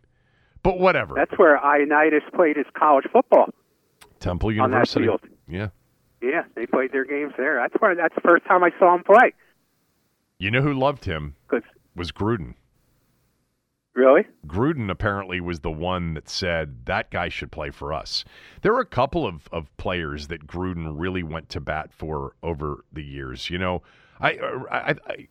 [0.62, 1.15] but whatever.
[1.15, 3.49] That's where Ioannidis played his college football.
[4.19, 5.08] Temple University.
[5.08, 5.38] On that field.
[5.47, 5.69] Yeah.
[6.21, 7.56] Yeah, they played their games there.
[7.56, 7.95] That's where.
[7.95, 9.34] That's the first time I saw him play.
[10.39, 11.36] You know who loved him?
[11.97, 12.54] Was Gruden.
[13.93, 14.25] Really?
[14.47, 18.23] Gruden apparently was the one that said that guy should play for us.
[18.62, 22.86] There were a couple of, of players that Gruden really went to bat for over
[22.93, 23.49] the years.
[23.49, 23.82] You know,
[24.21, 24.30] I,
[24.71, 25.28] I, I,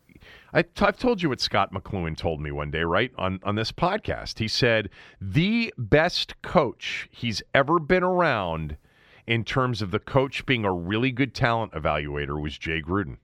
[0.53, 3.71] I, have told you what Scott McCloughan told me one day, right, on, on this
[3.71, 4.37] podcast.
[4.37, 8.77] He said the best coach he's ever been around
[9.25, 13.17] in terms of the coach being a really good talent evaluator was Jay Gruden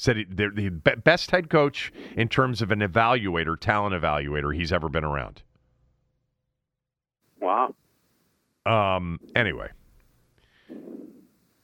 [0.00, 4.72] said he, the, the best head coach in terms of an evaluator, talent evaluator he's
[4.72, 5.42] ever been around.
[7.40, 7.74] Wow.
[8.66, 9.20] Um.
[9.34, 9.68] Anyway,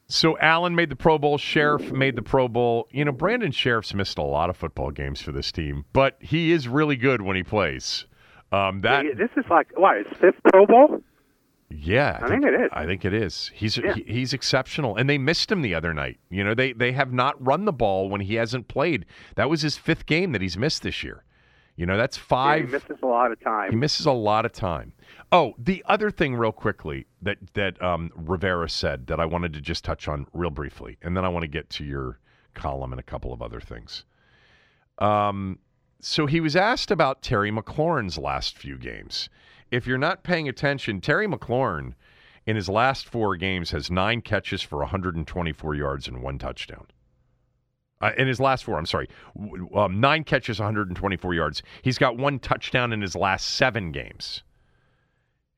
[0.09, 1.39] so Allen made the Pro Bowl.
[1.39, 2.89] Scherff made the Pro Bowl.
[2.91, 6.53] You know, Brandon Scherff's missed a lot of football games for this team, but he
[6.53, 8.07] is really good when he plays.
[8.53, 11.03] Um, that this is like what his fifth Pro Bowl.
[11.87, 12.71] Yeah, I, I think, think, it is.
[12.73, 13.51] I think it is.
[13.55, 13.95] He's yeah.
[13.95, 16.19] he, he's exceptional, and they missed him the other night.
[16.31, 19.07] You know, they they have not run the ball when he hasn't played.
[19.37, 21.25] That was his fifth game that he's missed this year.
[21.77, 22.63] You know, that's five.
[22.63, 23.71] Yeah, he misses a lot of time.
[23.71, 24.95] He misses a lot of time.
[25.31, 29.61] Oh, the other thing, real quickly, that that um, Rivera said that I wanted to
[29.61, 32.19] just touch on real briefly, and then I want to get to your
[32.55, 34.05] column and a couple of other things.
[34.99, 35.59] Um,
[36.01, 39.29] so he was asked about Terry McLaurin's last few games
[39.71, 41.95] if you're not paying attention, Terry McLaurin
[42.47, 46.87] in his last four games has nine catches for 124 yards and one touchdown.
[48.01, 49.09] Uh, in his last four, I'm sorry,
[49.75, 51.63] um, nine catches, 124 yards.
[51.83, 54.43] He's got one touchdown in his last seven games.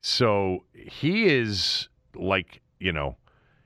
[0.01, 3.17] So he is like, you know,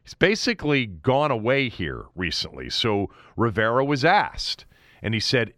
[0.04, 2.70] he's basically gone away here recently.
[2.72, 4.66] So Rivera was asked,
[5.04, 5.54] and he said,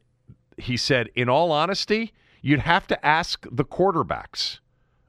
[0.57, 4.59] he said, in all honesty, you'd have to ask the quarterbacks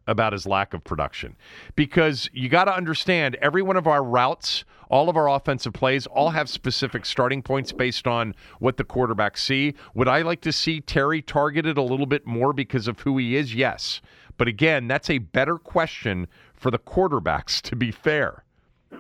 [0.07, 1.37] about his lack of production
[1.75, 6.07] because you got to understand every one of our routes, all of our offensive plays,
[6.07, 9.75] all have specific starting points based on what the quarterbacks see.
[9.95, 13.37] Would I like to see Terry targeted a little bit more because of who he
[13.37, 13.55] is?
[13.55, 14.01] Yes.
[14.37, 18.45] But again, that's a better question for the quarterbacks, to be fair.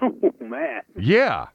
[0.02, 0.82] Oh, man.
[0.98, 1.46] Yeah.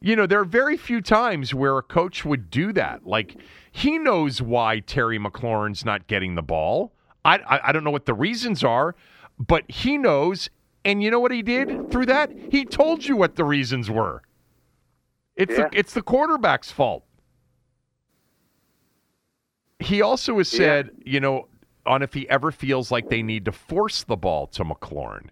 [0.00, 3.06] You know, there are very few times where a coach would do that.
[3.06, 3.36] Like,
[3.72, 6.92] he knows why Terry McLaurin's not getting the ball.
[7.24, 8.94] I, I, I don't know what the reasons are,
[9.38, 10.50] but he knows.
[10.84, 12.30] And you know what he did through that?
[12.50, 14.22] He told you what the reasons were.
[15.34, 15.68] It's yeah.
[15.70, 17.04] the, it's the quarterback's fault.
[19.84, 21.48] he also has said, you know,
[21.86, 25.28] on if he ever feels like they need to force the ball to McLaurin.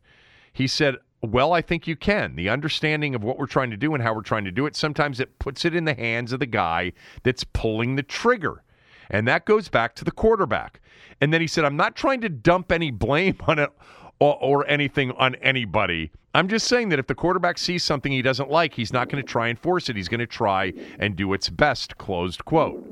[0.53, 2.37] He said, well, I think you can.
[2.37, 4.77] The understanding of what we're trying to do and how we're trying to do it,
[4.77, 8.63] sometimes it puts it in the hands of the guy that's pulling the trigger.
[9.09, 10.81] And that goes back to the quarterback.
[11.23, 13.71] And then he said, I'm not trying to dump any blame on it
[14.19, 16.11] or, or anything on anybody.
[16.35, 19.23] I'm just saying that if the quarterback sees something he doesn't like, he's not going
[19.23, 19.95] to try and force it.
[19.95, 21.97] He's going to try and do its best.
[21.97, 22.85] Closed quote.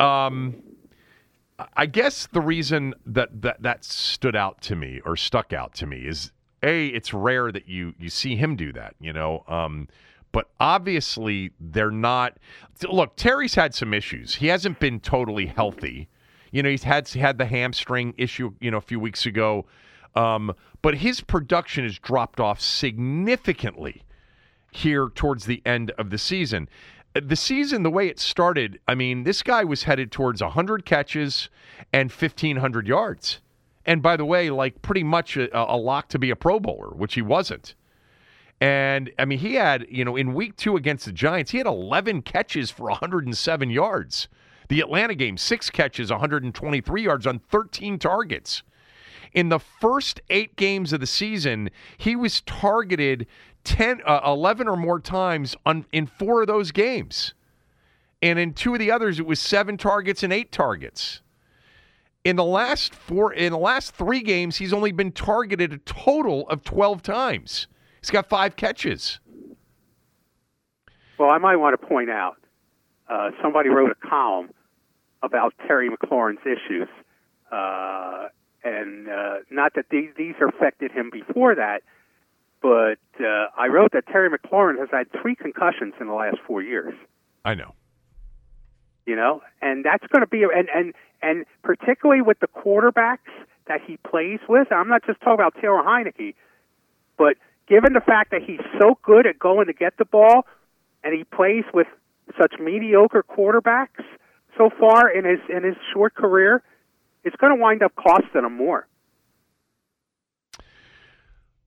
[0.00, 0.56] Um,
[1.76, 5.86] I guess the reason that, that that stood out to me or stuck out to
[5.86, 8.94] me is a it's rare that you you see him do that.
[9.00, 9.44] You know.
[9.46, 9.88] Um,
[10.32, 12.38] but obviously they're not.
[12.90, 14.34] Look, Terry's had some issues.
[14.34, 16.08] He hasn't been totally healthy.
[16.56, 18.54] You know, he's had he had the hamstring issue.
[18.60, 19.66] You know, a few weeks ago.
[20.14, 24.04] Um, but his production has dropped off significantly
[24.70, 26.70] here towards the end of the season.
[27.12, 31.50] The season, the way it started, I mean, this guy was headed towards 100 catches
[31.92, 33.42] and 1,500 yards.
[33.84, 36.94] And by the way, like pretty much a, a lock to be a Pro Bowler,
[36.94, 37.74] which he wasn't.
[38.62, 41.66] And I mean, he had, you know, in week two against the Giants, he had
[41.66, 44.28] 11 catches for 107 yards.
[44.68, 48.62] The Atlanta game, six catches, 123 yards on 13 targets.
[49.32, 53.26] In the first eight games of the season, he was targeted
[53.64, 57.34] 10, uh, 11 or more times on, in four of those games.
[58.22, 61.20] And in two of the others, it was seven targets and eight targets.
[62.24, 66.48] In the last four, in the last three games, he's only been targeted a total
[66.48, 67.68] of 12 times.
[68.00, 69.20] He's got five catches.
[71.18, 72.36] Well, I might want to point out
[73.08, 74.50] uh, somebody wrote a column
[75.22, 76.88] about Terry McLaurin's issues,
[77.50, 78.28] uh,
[78.64, 81.82] and uh, not that these, these affected him before that,
[82.60, 86.62] but uh, I wrote that Terry McLaurin has had three concussions in the last four
[86.62, 86.94] years.
[87.44, 87.74] I know.
[89.06, 90.92] You know, and that's going to be and and
[91.22, 93.30] and particularly with the quarterbacks
[93.68, 94.72] that he plays with.
[94.72, 96.34] I'm not just talking about Taylor Heinicke,
[97.16, 97.36] but
[97.68, 100.44] given the fact that he's so good at going to get the ball,
[101.04, 101.86] and he plays with
[102.38, 104.04] such mediocre quarterbacks
[104.58, 106.62] so far in his in his short career,
[107.24, 108.86] it's going to wind up costing him more.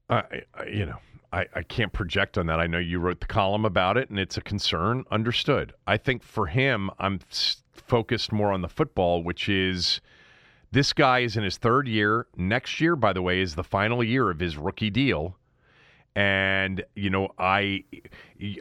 [0.09, 0.23] Uh,
[0.55, 0.97] I, you know,
[1.31, 2.59] I, I can't project on that.
[2.59, 5.05] I know you wrote the column about it, and it's a concern.
[5.11, 5.73] Understood.
[5.85, 7.19] I think for him, I'm
[7.71, 10.01] focused more on the football, which is
[10.71, 12.27] this guy is in his third year.
[12.35, 15.35] Next year, by the way, is the final year of his rookie deal.
[16.19, 17.86] And, you know, I,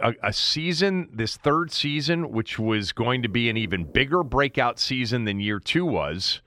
[0.01, 4.79] a, a season, this third season, which was going to be an even bigger breakout
[4.79, 6.41] season than year two was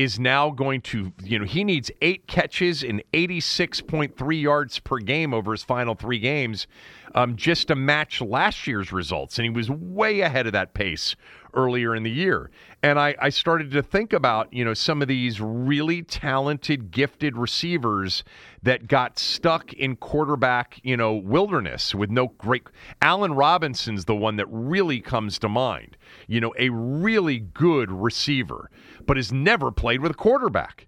[0.00, 5.34] is now going to, you know, he needs eight catches and 86.3 yards per game
[5.34, 6.66] over his final three games
[7.14, 9.38] um, just to match last year's results.
[9.38, 11.16] And he was way ahead of that pace
[11.52, 12.50] earlier in the year.
[12.82, 17.36] And I, I started to think about, you know, some of these really talented, gifted
[17.36, 18.24] receivers
[18.62, 22.62] that got stuck in quarterback, you know, wilderness with no great.
[23.02, 25.96] Allen Robinson's the one that really comes to mind.
[26.26, 28.70] You know, a really good receiver,
[29.06, 30.86] but has never played with a quarterback.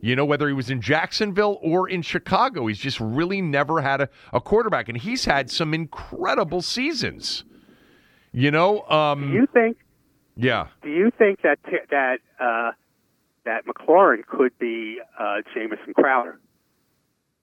[0.00, 4.00] You know, whether he was in Jacksonville or in Chicago, he's just really never had
[4.00, 4.88] a, a quarterback.
[4.88, 7.44] And he's had some incredible seasons.
[8.32, 9.78] You know, um, do you think?
[10.36, 10.68] Yeah.
[10.82, 11.58] Do you think that
[11.90, 12.72] that uh,
[13.44, 16.38] that McLaurin could be uh, Jamison Crowder?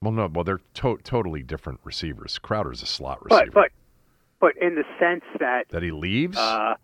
[0.00, 0.30] Well, no.
[0.32, 2.38] Well, they're to- totally different receivers.
[2.38, 3.50] Crowder's a slot receiver.
[3.52, 3.70] But
[4.40, 6.38] but but in the sense that that he leaves.
[6.38, 6.76] Uh,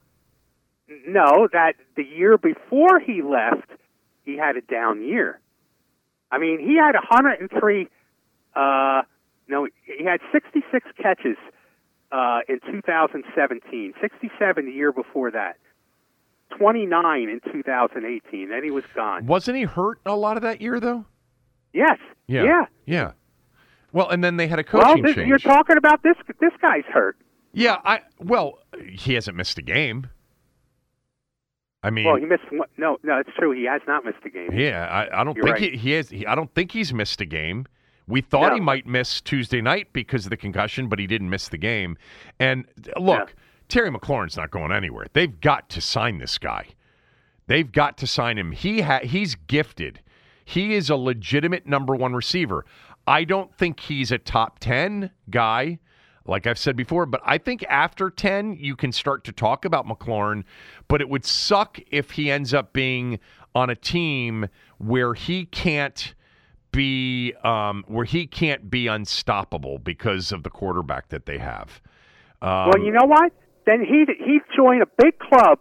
[1.07, 3.69] no, that the year before he left,
[4.25, 5.41] he had a down year.
[6.31, 7.89] I mean, he had 103.
[8.55, 9.03] Uh,
[9.49, 11.37] no, he had 66 catches
[12.11, 13.95] uh, in 2017.
[14.01, 15.57] 67 the year before that.
[16.59, 18.49] 29 in 2018.
[18.49, 19.27] Then he was gone.
[19.27, 21.05] Wasn't he hurt a lot of that year, though?
[21.73, 21.99] Yes.
[22.27, 22.45] Yeah.
[22.45, 22.65] Yeah.
[22.87, 23.13] Yeah.
[23.93, 25.29] Well, and then they had a coaching well, this, change.
[25.29, 26.17] You're talking about this.
[26.41, 27.17] This guy's hurt.
[27.53, 27.79] Yeah.
[27.85, 30.09] I well, he hasn't missed a game.
[31.83, 32.45] I mean, well, he missed.
[32.51, 33.51] One, no, no, it's true.
[33.53, 34.53] He has not missed a game.
[34.53, 35.73] Yeah, I, I don't You're think right.
[35.73, 36.11] he, he has.
[36.11, 37.67] He, I don't think he's missed a game.
[38.07, 38.55] We thought No.
[38.55, 41.97] he might miss Tuesday night because of the concussion, but he didn't miss the game.
[42.41, 42.67] And
[42.99, 43.35] look, Yeah.
[43.69, 45.07] Terry McLaurin's not going anywhere.
[45.13, 46.67] They've got to sign this guy.
[47.47, 48.53] They've got to sign him.
[48.53, 50.01] He ha- he's gifted.
[50.45, 52.65] He is a legitimate number one receiver.
[53.07, 55.79] I don't think he's a top ten guy,
[56.27, 59.87] like I've said before, but I think after ten you can start to talk about
[59.87, 60.45] McLaurin.
[60.89, 63.19] But it would suck if he ends up being
[63.55, 64.49] on a team
[64.79, 66.15] where he can't
[66.73, 71.81] be um, where he can't be unstoppable because of the quarterback that they have.
[72.41, 73.33] Um, well, you know what?
[73.67, 75.61] Then he he joined a big club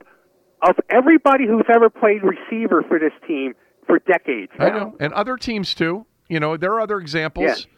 [0.63, 3.53] of everybody who's ever played receiver for this team
[3.85, 4.51] for decades.
[4.57, 4.65] Now.
[4.65, 6.05] I know, and other teams too.
[6.29, 7.45] You know, there are other examples.
[7.45, 7.77] Yeah.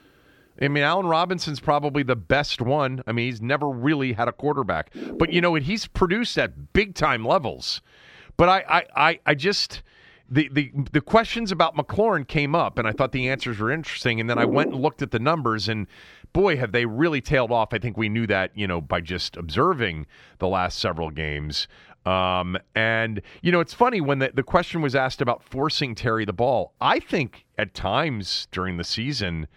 [0.61, 3.03] I mean, Allen Robinson's probably the best one.
[3.07, 6.95] I mean, he's never really had a quarterback, but you know, he's produced at big
[6.95, 7.81] time levels.
[8.37, 9.81] But I, I, I, I just
[10.29, 14.19] the, the the questions about McLaurin came up, and I thought the answers were interesting.
[14.19, 15.87] And then I went and looked at the numbers, and
[16.33, 17.73] boy, have they really tailed off.
[17.73, 20.07] I think we knew that, you know, by just observing
[20.39, 21.67] the last several games.
[22.05, 26.25] Um, and you know, it's funny when the, the question was asked about forcing Terry
[26.25, 26.73] the ball.
[26.81, 29.47] I think at times during the season,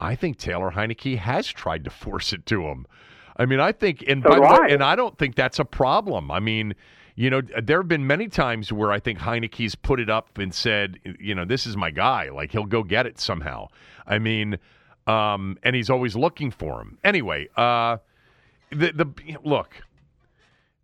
[0.00, 2.86] I think Taylor Heinicke has tried to force it to him.
[3.36, 5.64] I mean, I think, and So by the way, and I don't think that's a
[5.64, 6.30] problem.
[6.30, 6.74] I mean,
[7.16, 10.54] you know, there have been many times where I think Heinicke's put it up and
[10.54, 12.30] said, you know, this is my guy.
[12.30, 13.68] Like he'll go get it somehow.
[14.06, 14.58] I mean,
[15.06, 16.98] um, and he's always looking for him.
[17.04, 17.98] Anyway, uh,
[18.70, 19.82] the the look,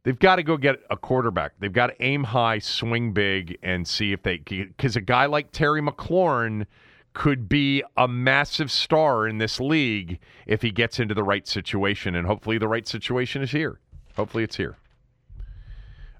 [0.04, 1.52] they've got to go get a quarterback.
[1.58, 5.52] They've got to aim high, swing big, and see if they because a guy like
[5.52, 6.66] Terry McLaurin
[7.12, 12.14] could be a massive star in this league if he gets into the right situation,
[12.14, 13.80] and hopefully the right situation is here.
[14.16, 14.76] Hopefully it's here.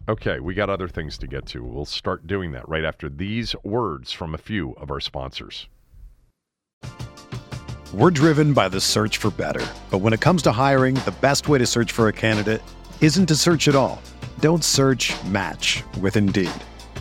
[0.09, 1.63] Okay, we got other things to get to.
[1.63, 5.69] We'll start doing that right after these words from a few of our sponsors.
[7.93, 9.67] We're driven by the search for better.
[9.91, 12.63] But when it comes to hiring, the best way to search for a candidate
[13.01, 14.01] isn't to search at all.
[14.41, 16.51] Don't search match with Indeed.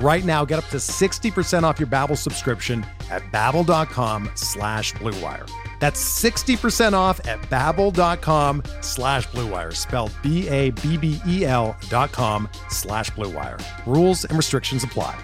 [0.00, 5.48] Right now, get up to 60% off your Babbel subscription at babbel.com slash bluewire.
[5.80, 13.62] That's 60% off at babbel.com slash bluewire, spelled B-A-B-B-E-L dot com slash bluewire.
[13.86, 15.18] Rules and restrictions apply.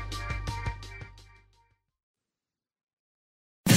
[3.69, 3.73] uh,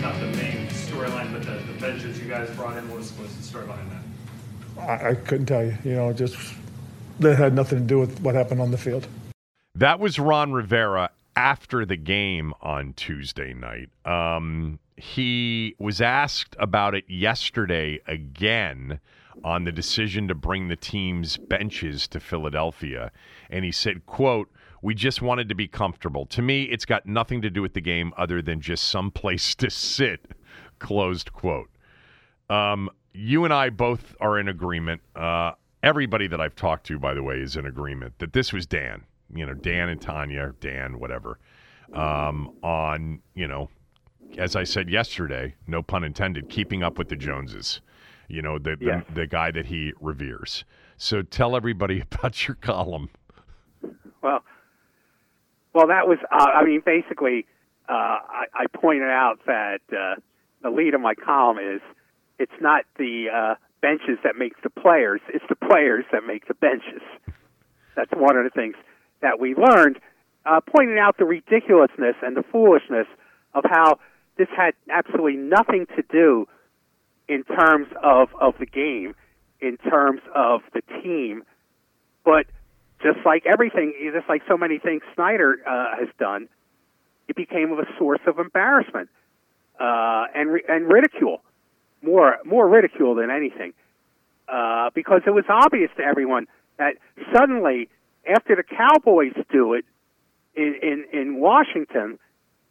[0.00, 3.42] not the main storyline, but the, the benches you guys brought in was, was the
[3.42, 4.02] story behind that.
[4.78, 5.76] I, I couldn't tell you.
[5.84, 6.36] You know, just
[7.20, 9.06] that had nothing to do with what happened on the field.
[9.74, 13.90] That was Ron Rivera after the game on Tuesday night.
[14.04, 19.00] Um, he was asked about it yesterday again
[19.44, 23.12] on the decision to bring the team's benches to Philadelphia,
[23.50, 24.50] and he said, "quote
[24.82, 26.26] We just wanted to be comfortable.
[26.26, 29.54] To me, it's got nothing to do with the game other than just some place
[29.56, 30.32] to sit."
[30.78, 31.70] Closed quote.
[32.48, 35.02] Um, you and I both are in agreement.
[35.14, 35.52] Uh,
[35.82, 39.04] everybody that I've talked to, by the way, is in agreement that this was Dan.
[39.34, 41.38] You know, Dan and Tanya, Dan, whatever.
[41.92, 43.68] Um, on you know,
[44.38, 47.80] as I said yesterday, no pun intended, keeping up with the Joneses.
[48.28, 49.02] You know, the Yeah.
[49.08, 50.64] the, the guy that he reveres.
[50.96, 53.10] So tell everybody about your column.
[54.22, 54.42] Well,
[55.74, 56.18] well, that was.
[56.32, 57.46] Uh, I mean, basically,
[57.88, 60.20] uh, I, I pointed out that uh,
[60.62, 61.80] the lead of my column is
[62.38, 66.54] it's not the uh, benches that make the players; it's the players that make the
[66.54, 67.02] benches.
[67.94, 68.74] That's one of the things
[69.22, 69.98] that we learned.
[70.44, 73.08] Uh, pointing out the ridiculousness and the foolishness
[73.52, 73.98] of how
[74.38, 76.46] this had absolutely nothing to do
[77.28, 79.14] in terms of of the game,
[79.60, 81.42] in terms of the team,
[82.24, 82.46] but
[83.02, 86.48] just like everything, just like so many things Snyder uh, has done,
[87.28, 89.08] it became a source of embarrassment
[89.80, 91.40] uh, and and ridicule,
[92.02, 93.72] more more ridicule than anything,
[94.48, 96.46] uh, because it was obvious to everyone
[96.78, 96.94] that
[97.34, 97.88] suddenly
[98.28, 99.84] after the Cowboys do it
[100.54, 102.18] in in, in Washington,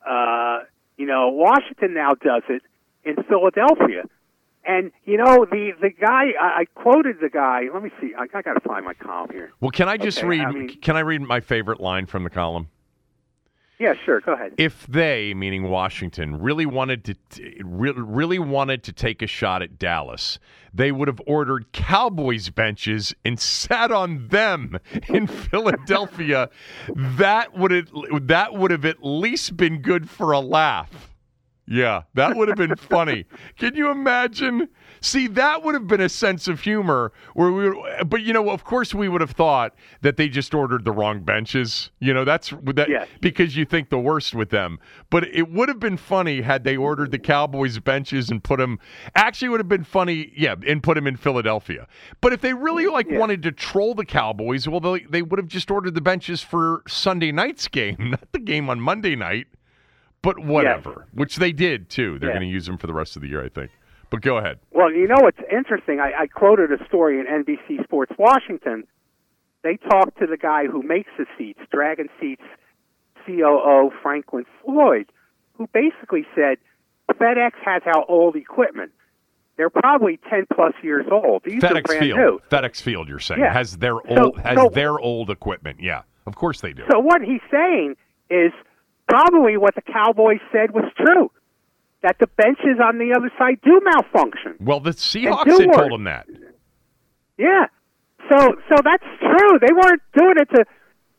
[0.08, 0.60] uh,
[0.98, 2.62] you know Washington now does it
[3.04, 4.04] in Philadelphia.
[4.68, 7.64] And you know the the guy I, I quoted the guy.
[7.72, 8.14] Let me see.
[8.18, 9.52] I, I got to find my column here.
[9.62, 10.42] Well, can I just Okay, read?
[10.42, 12.68] I mean- can I read my favorite line from the column?
[13.80, 14.22] Yeah, sure.
[14.22, 14.54] Go ahead.
[14.58, 17.16] If they, meaning Washington, really wanted to
[17.64, 20.40] really wanted to take a shot at Dallas,
[20.74, 26.50] they would have ordered Cowboys benches and sat on them in Philadelphia.
[26.96, 27.90] that would
[28.28, 31.15] that would have at least been good for a laugh.
[31.68, 33.26] Yeah, that would have been funny.
[33.58, 34.70] Can you imagine?
[35.02, 38.50] See, that would have been a sense of humor where we would, but you know,
[38.52, 41.90] of course we would have thought that they just ordered the wrong benches.
[42.00, 43.08] You know, that's that Yes.
[43.20, 44.80] because you think the worst with them.
[45.10, 48.80] But it would have been funny had they ordered the Cowboys benches and put them
[49.16, 51.88] actually would have been funny, yeah, and put them in Philadelphia.
[52.22, 55.48] But if they really like wanted to troll the Cowboys, well they, they would have
[55.48, 59.48] just ordered the benches for Sunday night's game, not the game on Monday night.
[60.26, 62.20] But whatever, which they did too.
[62.20, 62.36] They're Yeah.
[62.40, 63.72] going to use them for the rest of the year, I think.
[64.10, 64.60] But go ahead.
[64.72, 66.00] Well, you know what's interesting?
[66.00, 68.86] I, I quoted a story in NBC Sports Washington.
[69.64, 72.44] They talked to the guy who makes the seats, Dragon Seats
[73.26, 75.08] COO Franklin Floyd,
[75.54, 76.58] who basically said
[77.12, 78.92] FedEx has our old equipment.
[79.58, 81.44] They're probably ten plus years old.
[81.46, 82.20] These are FedEx brand Field.
[82.20, 82.40] new.
[82.52, 83.54] FedEx Field, you're saying Yeah.
[83.54, 85.80] has their So- old has so- their old equipment.
[85.80, 86.84] Yeah, of course they do.
[86.92, 87.96] So what he's saying
[88.30, 88.52] is
[89.08, 91.32] probably what the Cowboys said was true.
[92.02, 94.56] That the benches on the other side do malfunction.
[94.60, 96.28] well, the Seahawks had told them that.
[97.38, 97.66] Yeah.
[98.30, 98.38] So
[98.70, 99.60] so that's true.
[99.60, 100.66] They weren't doing it to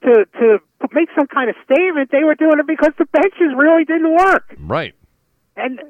[0.05, 0.59] to to
[0.93, 2.11] make some kind of statement.
[2.13, 4.55] They were doing it because the benches really didn't work.
[4.61, 4.95] Right.
[5.57, 5.81] And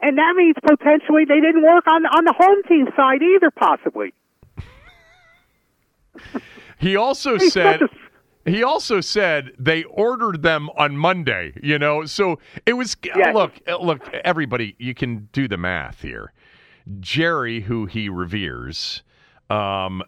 [0.00, 4.14] and that means potentially they didn't work on on the home team side either possibly.
[6.78, 7.88] He also He's said a-
[8.44, 12.04] he also said they ordered them on Monday, you know.
[12.06, 13.34] So it was Yes.
[13.34, 16.32] look, look, everybody, you can do the math here.
[17.00, 19.02] Jerry, who he reveres,
[19.50, 20.02] um,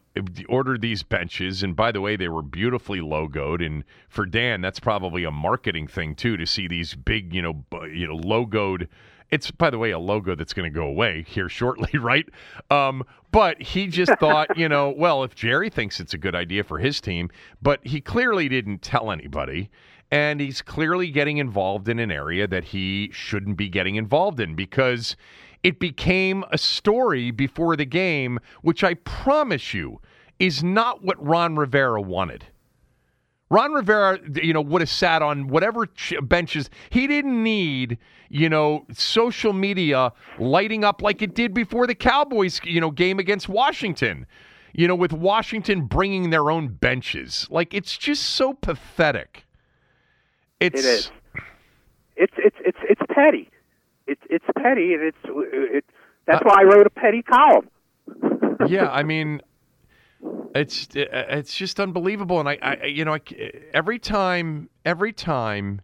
[0.48, 3.64] ordered these benches, and by the way, they were beautifully logoed.
[3.64, 7.64] And for Dan, that's probably a marketing thing too to see these big, you know,
[7.92, 8.88] you know, logoed.
[9.30, 12.28] It's by the way a logo that's going to go away here shortly, right?
[12.70, 16.62] Um, but he just thought, you know, well, if Jerry thinks it's a good idea
[16.62, 19.70] for his team, but he clearly didn't tell anybody.
[20.10, 24.54] And he's clearly getting involved in an area that he shouldn't be getting involved in
[24.54, 25.16] because
[25.64, 30.00] it became a story before the game, which I promise you
[30.38, 32.44] is not what Ron Rivera wanted.
[33.50, 36.70] Ron Rivera, you know, would have sat on whatever ch- benches.
[36.90, 42.60] He didn't need, you know, social media lighting up like it did before the Cowboys,
[42.64, 44.26] you know, game against Washington.
[44.72, 47.46] You know, with Washington bringing their own benches.
[47.48, 49.44] Like it's just so pathetic.
[50.58, 51.10] It's It is.
[52.16, 53.50] It's it's it's it's petty.
[54.06, 55.84] It's it's petty, and it's it.
[56.26, 57.68] That's uh, why I wrote a petty column.
[58.66, 59.42] yeah, I mean,
[60.54, 63.20] it's uh, uh, it's just unbelievable, and I, I you know, I,
[63.72, 65.80] every time, every time,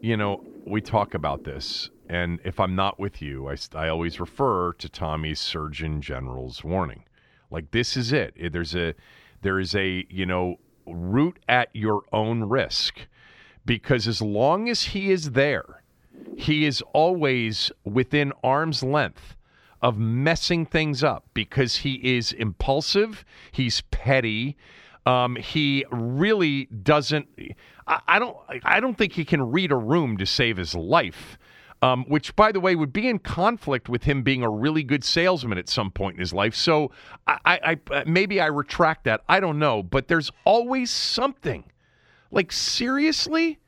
[0.00, 4.18] you know, we talk about this, and if I'm not with you, I, I always
[4.18, 7.04] refer to Tommy's Surgeon General's warning.
[7.50, 8.32] Like this is it.
[8.36, 8.94] It- There's a
[9.42, 13.06] there is a you know root at your own risk,
[13.64, 15.82] because as long as he is there,
[16.36, 19.35] he is always within arm's length
[19.86, 24.56] of messing things up because he is impulsive, he's petty,
[25.06, 27.28] um, he really doesn't.
[27.86, 28.36] I, I don't.
[28.64, 31.38] I don't think he can read a room to save his life.
[31.82, 35.04] Um, which, by the way, would be in conflict with him being a really good
[35.04, 36.54] salesman at some point in his life.
[36.56, 36.90] So,
[37.26, 39.20] I, I, I maybe I retract that.
[39.28, 41.64] I don't know, but there's always something.
[42.32, 43.60] Like seriously,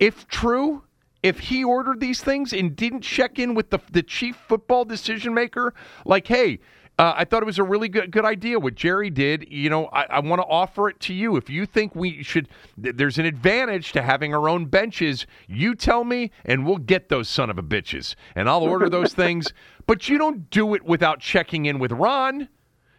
[0.00, 0.82] if true,
[1.24, 5.32] if he ordered these things and didn't check in with the the chief football decision
[5.32, 5.72] maker,
[6.04, 6.60] like, hey,
[6.98, 9.50] uh, I thought it was a really good good idea what Jerry did.
[9.50, 11.36] You know, I, I want to offer it to you.
[11.36, 12.48] If you think we should,
[12.80, 15.26] th- there's an advantage to having our own benches.
[15.48, 19.14] You tell me, and we'll get those son of a bitches, and I'll order those
[19.24, 19.50] things.
[19.86, 22.48] But you don't do it without checking in with Ron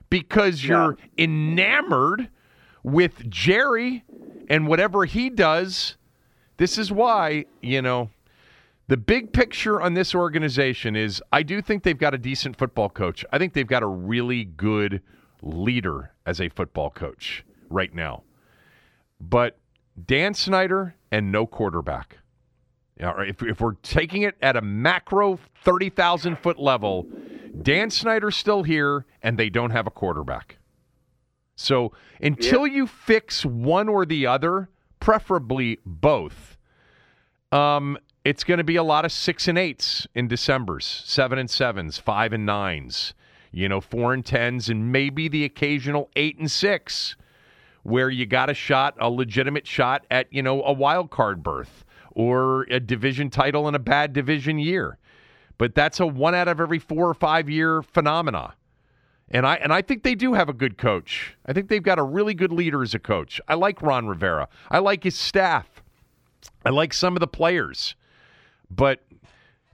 [0.10, 2.30] because you're enamored
[2.82, 4.04] with Jerry
[4.50, 5.96] and whatever he does.
[6.58, 8.10] This is why, you know,
[8.88, 12.90] The big picture on this organization is I do think they've got a decent football
[12.90, 13.26] coach.
[13.32, 15.02] I think they've got a really good
[15.42, 18.24] leader as a football coach right now.
[19.20, 19.58] But
[20.06, 22.18] Dan Snyder and no quarterback.
[22.98, 27.08] If, if we're taking it at a macro 30,000 foot level,
[27.62, 30.58] Dan Snyder's still here and they don't have a quarterback.
[31.56, 34.70] So until you fix one or the other,
[35.00, 36.58] preferably both,
[37.52, 41.50] um, it's going to be a lot of six and eights in December's, seven and
[41.50, 43.14] sevens, five and nines,
[43.52, 47.16] you know, four and tens, and maybe the occasional eight and six,
[47.84, 51.86] where you got a shot, a legitimate shot at you know a wild card berth
[52.12, 54.98] or a division title in a bad division year.
[55.60, 58.56] But that's a one out of every four or five year phenomena.
[59.30, 61.38] And I and I think they do have a good coach.
[61.46, 63.40] I think they've got a really good leader as a coach.
[63.48, 64.50] I like Ron Rivera.
[64.72, 65.84] I like his staff.
[66.66, 67.96] I like some of the players.
[68.76, 69.02] But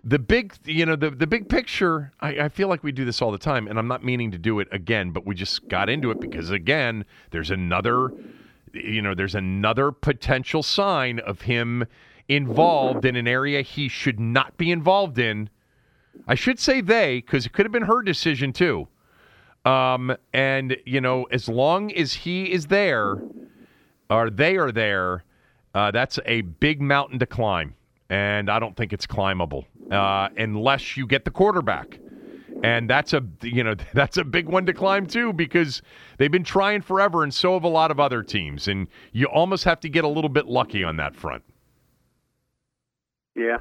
[0.04, 3.22] the big you know the the big picture I, I, feel like we do this
[3.22, 5.92] all the time and i'm not meaning to do it again but we just got
[5.92, 8.12] into it because again there's another
[8.74, 11.86] you know there's another potential sign of him
[12.28, 15.50] involved in an area he should not be involved in.
[16.28, 18.88] I should say they because it could have been her decision too.
[19.66, 23.22] Um, and you know as long as he is there
[24.10, 25.24] or they are there
[25.76, 27.76] uh, that's a big mountain to climb
[28.12, 31.98] and I don't think it's climbable uh, unless you get the quarterback.
[32.62, 35.82] And that's a you know that's a big one to climb too because
[36.18, 38.68] they've been trying forever, and so have a lot of other teams.
[38.68, 41.44] And you almost have to get a little bit lucky on that front.
[43.34, 43.58] Yeah,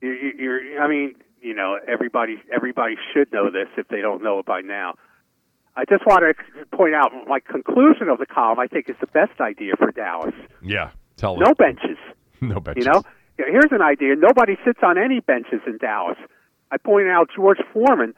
[0.00, 4.40] you're, you're I mean, you know, everybody everybody should know this if they don't know
[4.40, 4.94] it by now.
[5.76, 8.58] I just want to point out my conclusion of the column.
[8.58, 10.34] I think is the best idea for Dallas.
[10.62, 11.98] Yeah, tell no benches.
[12.38, 12.84] No benches.
[12.84, 13.02] You know,
[13.36, 14.16] Here's an idea.
[14.16, 16.16] Nobody sits on any benches in Dallas.
[16.70, 18.14] I pointed out George Foreman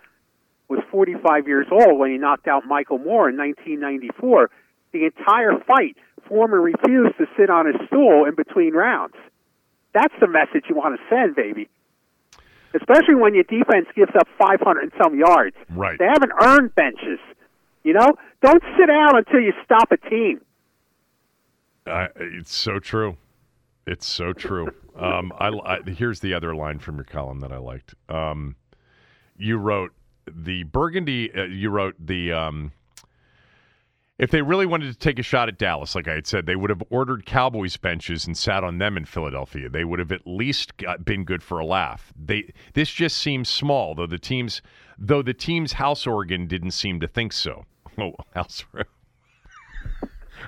[0.69, 4.51] was 45 years old when he knocked out Michael Moorer in 1994.
[4.93, 5.97] The entire fight,
[6.29, 9.15] Foreman refused to sit on his stool in between rounds.
[9.93, 11.69] That's the message you want to send, baby.
[12.75, 15.57] Especially when your defense gives up 500 and some yards.
[15.71, 15.99] Right.
[15.99, 17.19] They haven't earned benches.
[17.83, 18.13] You know,
[18.43, 20.43] don't sit down until you stop a team.
[21.87, 23.17] Uh, it's so true.
[23.89, 24.69] It's so true.
[24.95, 27.95] Um, I, I, here's the other line from your column that I liked.
[28.09, 28.57] Um,
[29.39, 29.93] you wrote
[30.27, 31.33] the Burgundy.
[31.35, 32.33] Uh, you wrote the.
[32.33, 32.73] Um,
[34.19, 36.57] if they really wanted to take a shot at Dallas, like I had said, they
[36.57, 39.69] would have ordered Cowboys benches and sat on them in Philadelphia.
[39.71, 42.13] They would have at least got, been good for a laugh.
[42.15, 44.61] They this just seems small, though the teams
[44.99, 47.65] though the team's house organ didn't seem to think so.
[48.01, 48.65] Oh, house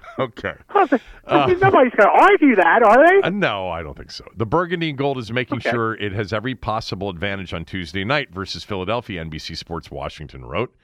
[0.18, 0.54] okay.
[0.74, 0.86] Uh,
[1.26, 3.26] Nobody's going to argue that, are they?
[3.26, 4.24] Uh, no, I don't think so.
[4.36, 5.70] The Burgundy and Gold is making okay.
[5.70, 10.74] sure it has every possible advantage on Tuesday night versus Philadelphia, NBC Sports Washington wrote.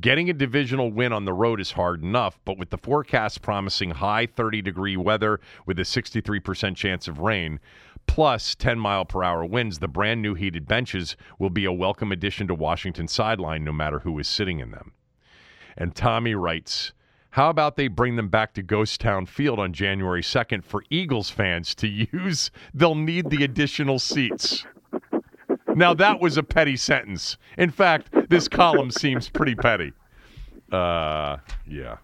[0.00, 3.90] Getting a divisional win on the road is hard enough, but with the forecast promising
[3.90, 7.58] high 30 degree weather with a 63% chance of rain,
[8.06, 12.12] plus 10 mile per hour winds, the brand new heated benches will be a welcome
[12.12, 14.92] addition to Washington sideline no matter who is sitting in them.
[15.76, 16.92] And Tommy writes,
[17.30, 21.30] how about they bring them back to Ghost Town Field on January 2nd for Eagles
[21.30, 22.50] fans to use?
[22.72, 24.64] They'll need the additional seats.
[25.74, 27.36] Now, that was a petty sentence.
[27.56, 29.92] In fact, this column seems pretty petty.
[30.72, 31.98] Uh, yeah.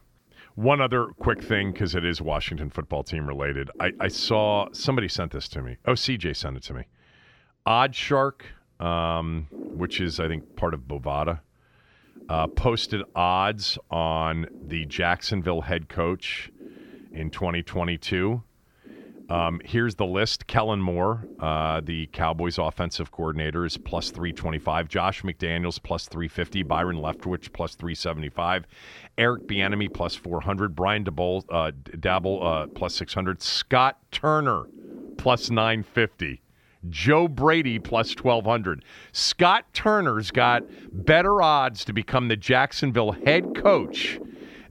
[0.54, 3.70] One other quick thing, because it is Washington football team related.
[3.80, 5.76] I, I, saw somebody sent this to me.
[5.86, 6.84] Oh, CJ sent it to me.
[7.66, 8.42] OddsShark,
[8.78, 11.40] um, which is, I think, part of Bovada
[12.28, 16.50] uh, posted odds on the Jacksonville head coach
[17.12, 18.42] in 2022.
[19.28, 20.46] Um, here's the list.
[20.46, 24.88] Kellen Moore, uh, the Cowboys offensive coordinator, is plus 325.
[24.88, 26.62] Josh McDaniels, plus 350.
[26.62, 28.66] Byron Leftwich, plus 375.
[29.16, 30.74] Eric Bieniemy, plus 400.
[30.74, 33.40] Brian Daboll, uh, Daboll, uh, plus 600.
[33.40, 34.64] Scott Turner,
[35.16, 36.42] plus 950.
[36.88, 38.84] Joe Brady plus 1,200.
[39.12, 44.18] Scott Turner's got better odds to become the Jacksonville head coach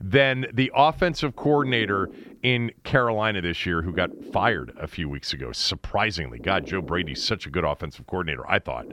[0.00, 2.10] than the offensive coordinator
[2.42, 5.50] in Carolina this year who got fired a few weeks ago.
[5.52, 8.86] Surprisingly, God, Joe Brady's such a good offensive coordinator, I thought.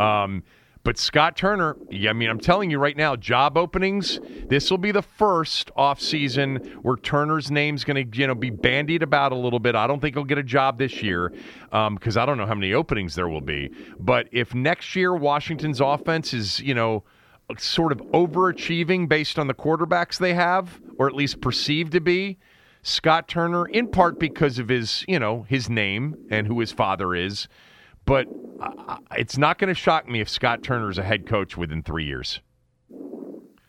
[0.00, 0.42] Um,
[0.86, 4.20] but Scott Turner, I mean, I'm telling you right now, job openings.
[4.46, 8.50] This will be the first off season where Turner's name's going to, you know, be
[8.50, 9.74] bandied about a little bit.
[9.74, 11.32] I don't think he'll get a job this year
[11.70, 13.68] because um, I don't know how many openings there will be.
[13.98, 17.02] But if next year Washington's offense is, you know,
[17.58, 22.38] sort of overachieving based on the quarterbacks they have, or at least perceived to be,
[22.82, 27.12] Scott Turner, in part because of his, you know, his name and who his father
[27.12, 27.48] is
[28.06, 28.26] but
[28.60, 31.82] uh, it's not going to shock me if Scott Turner is a head coach within
[31.82, 32.40] three years.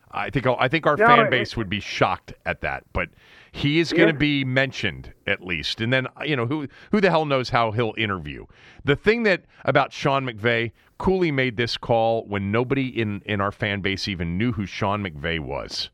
[0.10, 3.10] I think I think our No, fan it- base would be shocked at that, but
[3.52, 5.82] he is going to be mentioned at least.
[5.82, 8.46] And then you know who who the hell knows how he'll interview.
[8.86, 13.52] The thing that about Sean McVay, Cooley made this call when nobody in in our
[13.52, 15.90] fan base even knew who Sean McVay was.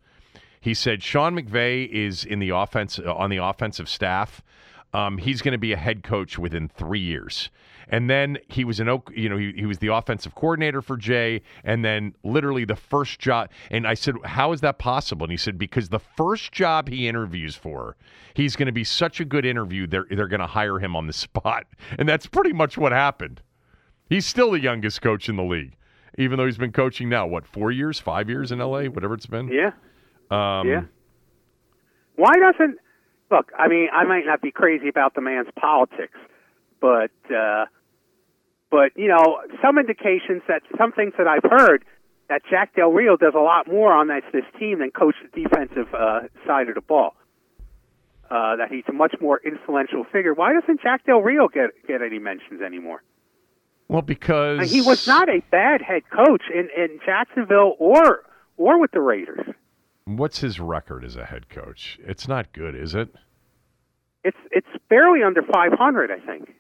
[0.61, 4.41] He said Sean McVay is in the offense on the offensive staff.
[4.93, 7.49] Um, he's going to be a head coach within three years.
[7.89, 10.97] And then he was an Oak, you know, he, he was the offensive coordinator for
[10.97, 11.41] Jay.
[11.63, 13.49] And then literally the first job.
[13.71, 15.25] And I said, How is that possible?
[15.25, 17.95] And he said, Because the first job he interviews for,
[18.33, 21.07] he's going to be such a good interview, they're, they're going to hire him on
[21.07, 21.65] the spot.
[21.97, 23.41] And that's pretty much what happened.
[24.09, 25.75] He's still the youngest coach in the league,
[26.17, 29.25] even though he's been coaching now, what, four years, five years in LA, whatever it's
[29.25, 29.47] been?
[29.47, 29.71] Yeah.
[30.29, 30.83] Um, Yeah.
[32.15, 32.77] Why doesn't
[33.31, 33.51] look?
[33.57, 36.17] I mean, I might not be crazy about the man's politics,
[36.83, 37.65] but uh,
[38.69, 41.85] but you know, some indications that some things that I've heard
[42.27, 45.43] that Jack Del Rio does a lot more on this this team than coach the
[45.43, 47.15] defensive uh, side of the ball.
[48.29, 50.33] Uh, that he's a much more influential figure.
[50.33, 53.01] Why doesn't Jack Del Rio get get any mentions anymore?
[53.87, 54.59] Well, because.
[54.59, 58.23] And he was not a bad head coach in, in Jacksonville or
[58.57, 59.45] or with the Raiders.
[60.03, 61.97] What's his record as a head coach?
[62.03, 63.07] It's not good, is it?
[64.25, 66.53] It's it's barely under 500, I think.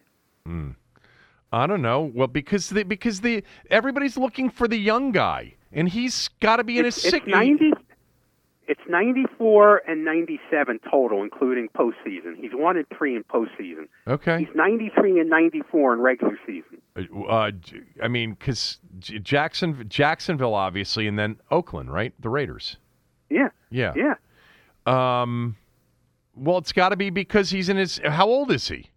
[1.51, 2.11] I don't know.
[2.13, 6.63] Well, because the because the everybody's looking for the young guy, and he's got to
[6.63, 7.27] be in it's, his it's sick.
[7.27, 7.71] 90
[8.65, 14.39] it's 94 and 97 total including postseason he's 1 and 3 in postseason Okay.
[14.39, 16.81] he's 93 and 94 in regular season
[17.27, 22.13] Uh, J- I mean, because Jackson Jacksonville, obviously, and then Oakland, right?
[22.21, 22.77] The Raiders.
[23.29, 23.91] yeah Yeah.
[23.97, 24.13] yeah
[25.21, 25.57] Um.
[26.35, 27.99] Well, it's got to be because he's in his.
[28.05, 28.89] How old is he?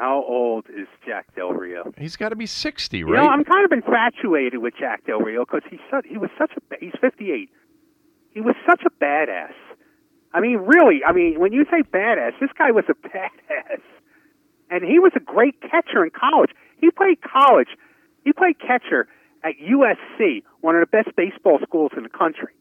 [0.00, 3.22] How old is jack del rio He's got to be sixty, you right?
[3.22, 6.52] know i'm kind of infatuated with jack del rio because he's such, he was such
[6.56, 7.48] a, he's 58
[8.32, 9.52] he was such a badass
[10.32, 13.82] i mean really i mean when you say badass this guy was a badass
[14.70, 16.50] and he was a great catcher in college.
[16.80, 17.68] He played college.
[18.24, 19.08] He played catcher
[19.42, 22.54] at USC, one of the best baseball schools in the country.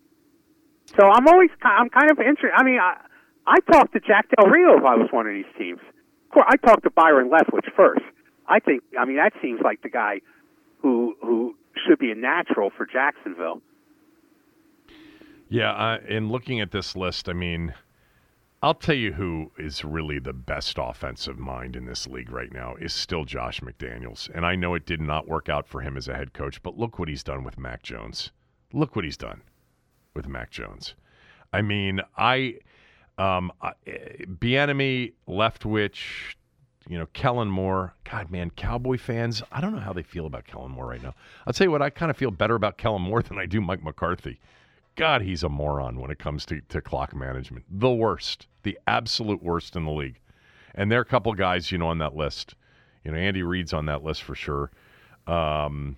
[0.98, 2.52] So I'm always, I'm kind of interested.
[2.58, 2.98] I mean, I
[3.46, 5.80] I talked to Jack Del Rio if I was one of these teams.
[6.32, 8.04] Course, I talked to Byron Leftwich first.
[8.48, 10.22] I think I mean that seems like the guy
[10.82, 11.56] who who
[11.88, 13.62] should be a natural for Jacksonville.
[15.50, 17.74] Yeah, uh, in looking at this list, I mean,
[18.62, 22.76] I'll tell you who is really the best offensive mind in this league right now
[22.76, 24.30] is still Josh McDaniels.
[24.36, 26.78] And I know it did not work out for him as a head coach, but
[26.78, 28.32] look what he's done with Mac Jones.
[28.74, 29.42] Look what he's done
[30.14, 30.94] with Mac Jones.
[31.52, 32.60] I mean, I,
[33.20, 36.36] um, I, Bieniemy, Leftwich,
[36.88, 37.94] you know, Kellen Moore.
[38.10, 41.14] God, man, Cowboy fans, I don't know how they feel about Kellen Moore right now.
[41.46, 43.62] I'll tell you what, I kind of feel better about Kellen Moore than I do
[43.62, 44.40] Mike McCarthy.
[44.96, 47.66] God, he's a moron when it comes to, to clock management.
[47.70, 50.20] The worst, the absolute worst in the league.
[50.76, 52.56] And there are a couple guys, you know, on that list.
[53.04, 54.72] You know, Andy Reid's on that list for sure.
[55.28, 55.98] Um,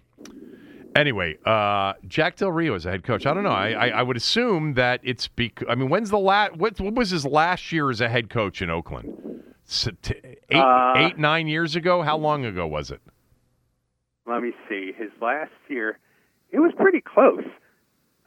[0.95, 3.25] anyway, uh, Jack Del Rio is a head coach.
[3.25, 3.49] I don't know.
[3.51, 6.55] I, I, I would assume that it's bec- I mean, when's the last?
[6.57, 9.43] What, what was his last year as a head coach in Oakland?
[9.87, 12.01] Eight, Uh, eight, nine years ago.
[12.01, 13.01] How long ago was it?
[14.27, 14.91] Let me see.
[14.97, 15.97] His last year,
[16.51, 17.43] it was pretty close.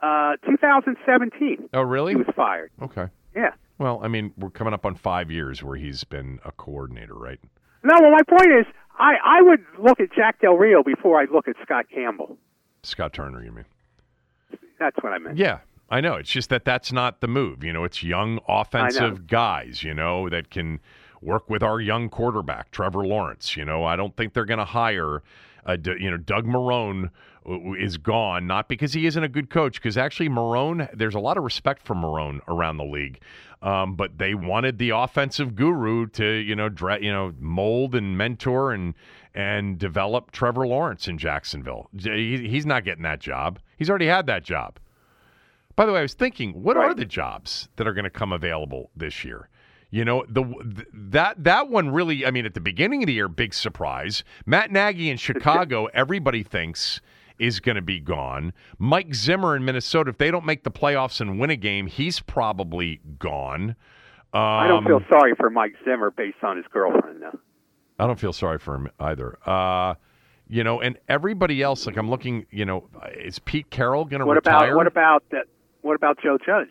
[0.02, 2.12] Uh, 2017, Oh, really?
[2.12, 2.70] he was fired.
[2.82, 3.06] Okay.
[3.34, 3.50] Yeah.
[3.78, 7.38] Well, I mean, we're coming up on five years where he's been a coordinator, right?
[7.82, 8.66] No, well, my point is,
[8.98, 12.36] I, I would look at Jack Del Rio before I look at Scott Campbell.
[12.86, 13.64] Scott Turner, you mean?
[14.78, 15.38] That's what I meant.
[15.38, 15.58] Yeah,
[15.90, 16.14] I know.
[16.14, 17.64] It's just that that's not the move.
[17.64, 20.80] You know, it's young offensive guys, you know, that can
[21.22, 23.56] work with our young quarterback, Trevor Lawrence.
[23.56, 25.22] You know, I don't think they're going to hire,
[25.66, 27.10] uh, you know, Doug Marrone
[27.48, 31.20] uh, is gone, not because he isn't a good coach, because actually Marrone, there's a
[31.20, 33.20] lot of respect for Marrone around the league.
[33.62, 38.18] Um, but they wanted the offensive guru to, you know, dra- you know, mold and
[38.18, 38.94] mentor and
[39.34, 41.88] and develop Trevor Lawrence in Jacksonville.
[41.98, 43.58] He's not getting that job.
[43.76, 44.78] He's already had that job.
[45.76, 48.32] By the way, I was thinking, what are the jobs that are going to come
[48.32, 49.48] available this year?
[49.90, 52.26] You know, the th- that that one really.
[52.26, 54.24] I mean, at the beginning of the year, big surprise.
[54.44, 57.00] Matt Nagy in Chicago, everybody thinks
[57.38, 58.52] is going to be gone.
[58.78, 62.20] Mike Zimmer in Minnesota, if they don't make the playoffs and win a game, he's
[62.20, 63.76] probably gone.
[64.32, 67.38] Um, I don't feel sorry for Mike Zimmer based on his girlfriend, though.
[67.98, 69.38] I don't feel sorry for him either.
[69.48, 69.94] Uh,
[70.48, 72.46] you know, and everybody else, like I'm looking.
[72.50, 74.68] You know, is Pete Carroll going to What retire?
[74.72, 75.44] about what about that?
[75.82, 76.70] What about Joe Judge?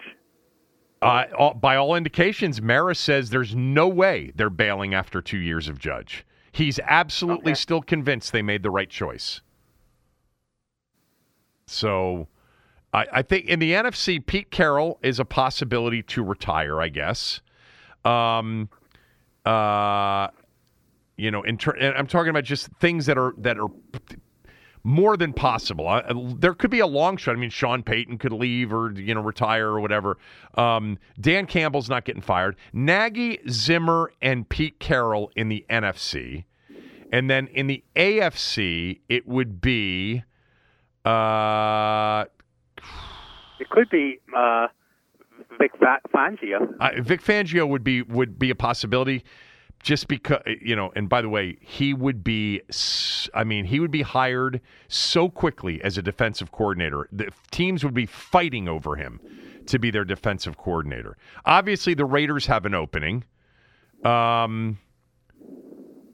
[1.01, 5.67] Uh, all, by all indications, Maris says there's no way they're bailing after two years
[5.67, 6.26] of Judge.
[6.51, 7.59] He's absolutely Okay.
[7.59, 9.41] still convinced they made the right choice.
[11.67, 12.28] So
[12.93, 17.41] I, I think in the NFC, Pete Carroll is a possibility to retire, I guess.
[18.05, 18.69] Um,
[19.45, 20.28] uh,
[21.18, 23.68] you know, in ter- and I'm talking about just things that are that are
[24.86, 25.88] more than possible.
[25.88, 26.01] Uh,
[26.38, 27.36] there could be a long shot.
[27.36, 30.18] I mean, Sean Payton could leave or you know retire or whatever.
[30.55, 32.55] Um, Dan Campbell's not getting fired.
[32.74, 36.43] Nagy, Zimmer, and Pete Carroll in the NFC,
[37.11, 40.24] and then in the AFC, it would be.
[41.05, 42.26] Uh,
[43.59, 44.68] It could be uh,
[45.59, 45.72] Vic
[46.14, 46.74] Fangio.
[46.80, 49.24] Uh, Vic Fangio would be would be a possibility,
[49.84, 50.91] just because you know.
[50.95, 52.61] And by the way, he would be
[53.34, 57.07] i mean, he would be hired so quickly as a defensive coordinator.
[57.11, 59.19] The teams would be fighting over him
[59.67, 61.17] to be their defensive coordinator.
[61.45, 63.23] Obviously, the Raiders have an opening.
[64.03, 64.79] Um,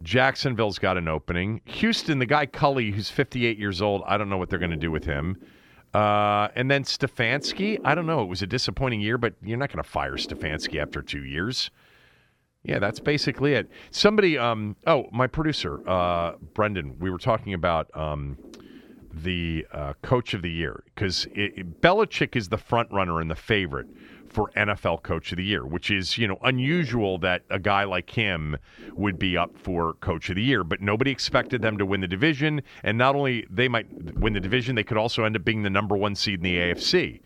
[0.04, 1.62] Jacksonville's got an opening.
[1.66, 4.78] Houston, the guy Culley, who's 58 years old, I don't know what they're going to
[4.78, 5.38] do with him.
[5.94, 8.22] Uh, and then Stefanski, I don't know.
[8.22, 11.72] It was a disappointing year, but you're not going to fire Stefanski after two years.
[12.64, 13.70] Yeah, that's basically it.
[13.92, 18.38] Somebody, um, oh, my producer, uh, Brendan, we were talking about um,
[19.14, 21.26] the uh, coach of the year because
[21.82, 23.88] Belichick is the front runner and the favorite
[24.28, 28.10] for NFL coach of the year, which is, you know, unusual that a guy like
[28.10, 28.58] him
[28.94, 32.08] would be up for coach of the year, but nobody expected them to win the
[32.08, 32.62] division.
[32.84, 35.70] And not only they might win the division, they could also end up being the
[35.70, 37.22] number one seed in the AFC.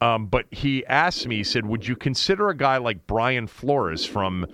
[0.00, 4.04] Um, but he asked me, he said, Would you consider a guy like Brian Flores
[4.04, 4.46] from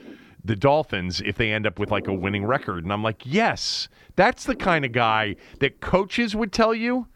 [0.45, 2.85] the Dolphins if they end up with like a winning record?
[2.85, 7.07] And I'm like, Yes, that's the kind of guy that coaches would tell you.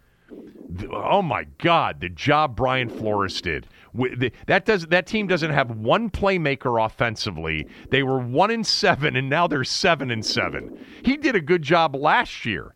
[0.90, 3.66] Oh my God, the job Brian Flores did.
[4.46, 7.66] That does that team doesn't have one playmaker offensively.
[7.90, 10.78] They were one in seven, and now they're seven and seven.
[11.04, 12.74] He did a good job last year.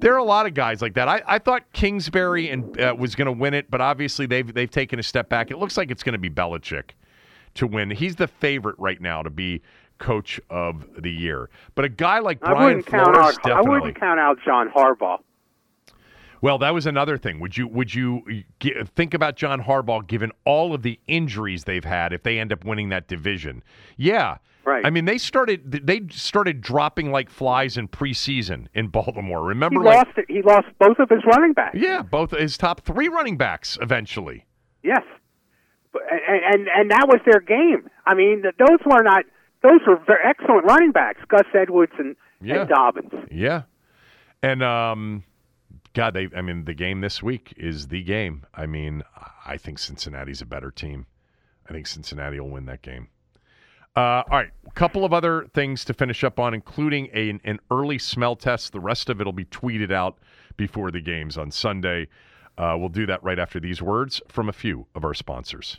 [0.00, 1.08] There are a lot of guys like that.
[1.08, 4.70] I, I thought Kingsbury and uh, was going to win it, but obviously they've they've
[4.70, 5.52] taken a step back.
[5.52, 6.90] It looks like it's going to be Belichick
[7.54, 7.90] to win.
[7.90, 9.62] He's the favorite right now to be
[9.98, 11.50] coach of the year.
[11.74, 13.50] But a guy like I Brian Flores, out.
[13.50, 15.18] I wouldn't count out John Harbaugh.
[16.40, 17.40] Well, that was another thing.
[17.40, 18.22] Would you would you
[18.94, 22.64] think about John Harbaugh given all of the injuries they've had if they end up
[22.66, 23.62] winning that division?
[23.96, 24.38] Yeah.
[24.66, 24.84] Right.
[24.84, 29.40] I mean, they started they started dropping like flies in preseason in Baltimore.
[29.42, 30.18] He Remember like lost.
[30.18, 30.26] it.
[30.28, 31.76] He lost both of his running backs.
[31.78, 34.44] yeah, both his top 3 running backs eventually.
[34.82, 35.02] Yes,
[36.10, 37.88] and, and and that was their game.
[38.06, 39.24] I mean, those were not.
[39.62, 42.60] Those were very excellent running backs, Gus Edwards and, Yeah.
[42.62, 43.12] and Dobbins.
[43.30, 43.62] Yeah.
[44.42, 45.24] And um
[45.94, 48.44] God, they I mean the game this week is the game.
[48.54, 49.02] I mean,
[49.46, 51.06] I think Cincinnati's a better team.
[51.68, 53.08] I think Cincinnati will win that game.
[53.96, 57.60] Uh, all right, a couple of other things to finish up on, including a, an
[57.70, 58.72] early smell test.
[58.72, 60.18] The rest of it will be tweeted out
[60.56, 62.08] before the games on Sunday.
[62.58, 65.78] Uh, we'll do that right after these words from a few of our sponsors.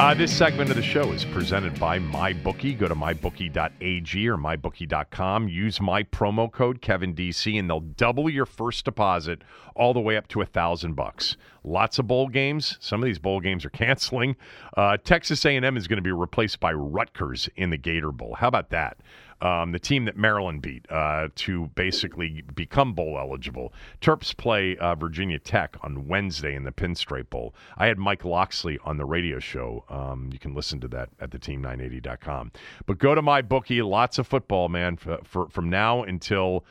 [0.00, 2.78] Uh, this segment of the show is presented by MyBookie.
[2.78, 5.48] Go to mybookie.ag or mybookie.com.
[5.48, 9.42] Use my promo code KevinDC, and they'll double your first deposit
[9.74, 11.36] all the way up to a thousand bucks.
[11.64, 12.78] Lots of bowl games.
[12.78, 14.36] Some of these bowl games are canceling.
[14.76, 18.36] Uh, Texas A&M is going to be replaced by Rutgers in the Gator Bowl.
[18.36, 18.98] How about that?
[19.40, 23.72] Um, the team that Maryland beat uh, to basically become bowl eligible.
[24.00, 27.54] Terps play uh, Virginia Tech on Wednesday in the Pinstripe Bowl.
[27.76, 29.84] I had Mike Locksley on the radio show.
[29.88, 32.52] Um, you can listen to that at the team980.com.
[32.86, 33.80] But go to my bookie.
[33.80, 36.64] Lots of football, man, for, for from now until.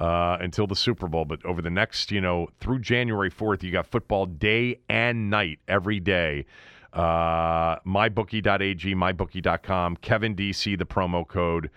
[0.00, 1.24] Uh, until the Super Bowl.
[1.24, 5.60] But over the next, you know, through January 4th, you got football day and night
[5.68, 6.46] every day.
[6.92, 11.70] Uh, mybookie.ag, mybookie.com, Kevin DC, the promo code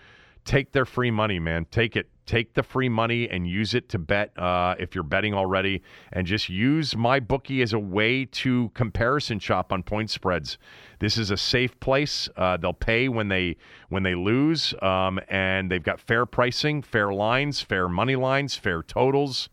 [0.48, 1.66] take their free money, man.
[1.70, 2.08] Take it.
[2.24, 5.82] Take the free money and use it to bet uh, if you're betting already,
[6.12, 10.58] and just use my bookie as a way to comparison shop on point spreads.
[10.98, 12.28] This is a safe place.
[12.36, 13.56] Uh, they'll pay when they
[13.88, 18.82] when they lose, um, and they've got fair pricing, fair lines, fair money lines, fair
[18.82, 19.48] totals.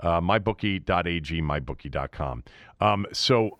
[0.00, 2.42] Uh, mybookie.ag, mybookie.com.
[2.80, 3.56] Um, so,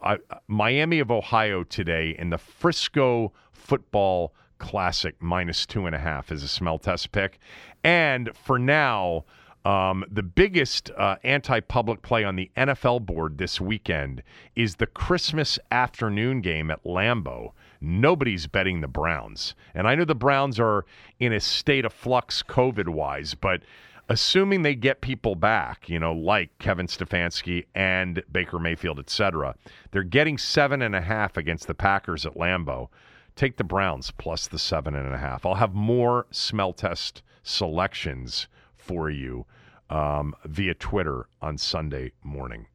[0.49, 6.43] Miami of Ohio today in the Frisco football Classic minus two and a half is
[6.43, 7.41] a smell test pick.
[7.83, 9.25] And for now,
[9.65, 14.23] um, the biggest uh, anti public play on the NFL board this weekend
[14.57, 17.53] is the Christmas afternoon game at Lambeau.
[17.81, 19.55] Nobody's betting the Browns.
[19.75, 20.85] And I know the Browns are
[21.19, 23.63] in a state of flux COVID wise, but
[24.09, 29.57] assuming they get people back, you know, like Kevin Stefanski and Baker Mayfield, et cetera,
[29.91, 32.89] they're getting seven and a half against the Packers at Lambeau.
[33.35, 35.47] Take the Browns plus the seven and a half.
[35.47, 39.47] I'll have more smell test selections for you
[39.91, 42.67] um, via Twitter on Sunday morning.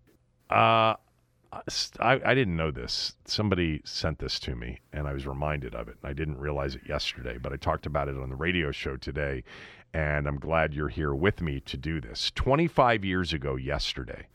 [0.49, 0.95] Uh,
[1.99, 3.16] I, I, didn't know this.
[3.26, 5.97] Somebody sent this to me, and I was reminded of it.
[6.03, 9.43] I didn't realize it yesterday, but I talked about it on the radio show today,
[9.93, 12.32] and I'm glad you're here with me to do this.
[12.36, 14.28] 25 years ago, yesterday,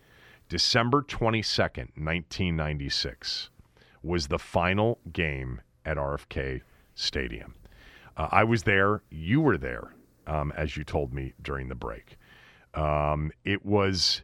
[0.48, 3.50] December 22nd, 1996,
[4.02, 6.62] was the final game at RFK
[6.94, 7.54] Stadium.
[8.16, 9.02] Uh, I was there.
[9.10, 9.94] You were there,
[10.26, 12.16] um, as you told me during the break.
[12.74, 14.22] Um, it was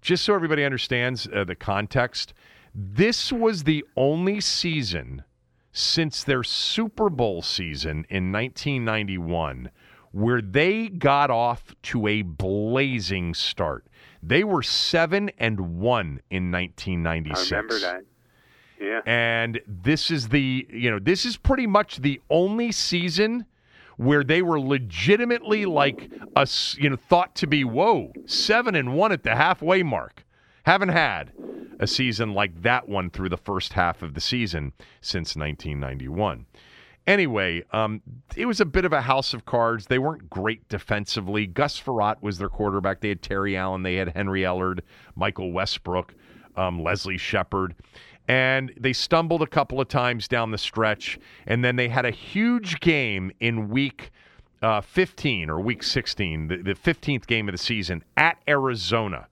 [0.00, 2.32] just so everybody understands uh, the context.
[2.74, 5.24] This was the only season
[5.72, 9.70] since their Super Bowl season in 1991
[10.12, 13.86] where they got off to a blazing start.
[14.22, 17.52] They were seven and one in 1996.
[17.52, 18.02] I remember that.
[18.80, 19.00] Yeah.
[19.04, 23.44] And this is the, you know, this is pretty much the only season
[23.98, 29.12] where they were legitimately like a, you know, thought to be, whoa, seven and one
[29.12, 30.24] at the halfway mark.
[30.64, 31.32] Haven't had
[31.78, 34.72] a season like that one through the first half of the season
[35.02, 36.46] since 1991.
[37.06, 38.00] Anyway, um,
[38.36, 39.86] it was a bit of a house of cards.
[39.86, 41.46] They weren't great defensively.
[41.46, 43.00] Gus Frerotte was their quarterback.
[43.00, 43.82] They had Terry Allen.
[43.82, 44.80] They had Henry Ellard,
[45.14, 46.14] Michael Westbrook,
[46.56, 47.74] um, Leslie Shepherd
[48.30, 51.18] and they stumbled a couple of times down the stretch,
[51.48, 54.12] and then they had a huge game in week
[54.62, 59.26] uh, 15 or week 16, the, the 15th game of the season at Arizona.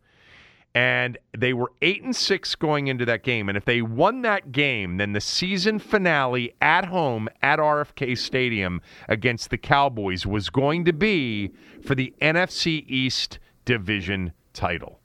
[0.75, 3.49] And they were eight and six going into that game.
[3.49, 8.83] And if they won that game, then the season finale at home at RFK Stadium
[9.09, 11.53] against the Cowboys was going to be
[11.85, 14.98] for the NFC East division title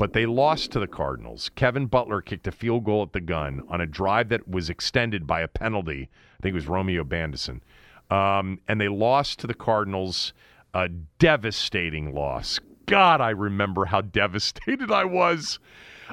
[0.00, 1.50] but they lost to the Cardinals.
[1.56, 5.26] Kevin Butler kicked a field goal at the gun on a drive that was extended
[5.26, 6.08] by a penalty.
[6.38, 7.60] I think it was Romeo Bandison.
[8.10, 10.32] Um, and they lost to the Cardinals,
[10.72, 12.58] a devastating loss.
[12.86, 15.58] God, I remember how devastated I was.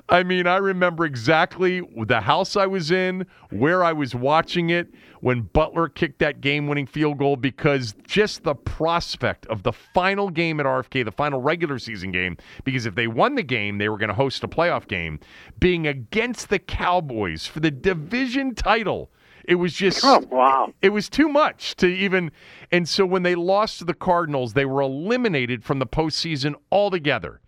[0.10, 4.94] I mean, I remember exactly the house I was in, where I was watching it
[5.22, 10.30] when Butler kicked that game winning field goal because just the prospect of the final
[10.30, 13.90] game at RFK, the final regular season game, because if they won the game, they
[13.90, 15.20] were going to host a playoff game,
[15.60, 19.10] being against the Cowboys for the division title.
[19.48, 20.74] It was just oh, wow.
[20.82, 22.32] It was too much to even
[22.72, 27.42] and so when they lost to the Cardinals, they were eliminated from the postseason altogether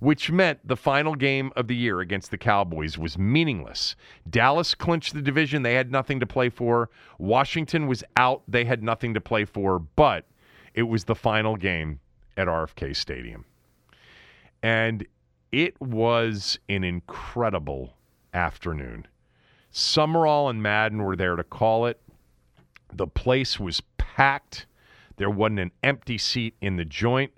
[0.00, 3.94] which meant the final game of the year against the Cowboys was meaningless.
[4.28, 6.90] Dallas clinched the division, they had nothing to play for.
[7.18, 10.26] Washington was out, they had nothing to play for, but
[10.74, 12.00] it was the final game
[12.36, 13.44] at RFK Stadium.
[14.62, 15.06] And
[15.52, 17.94] it was an incredible
[18.32, 19.06] afternoon.
[19.70, 22.00] Summerall and Madden were there to call it.
[22.92, 24.66] The place was packed.
[25.16, 27.32] There wasn't an empty seat in the joint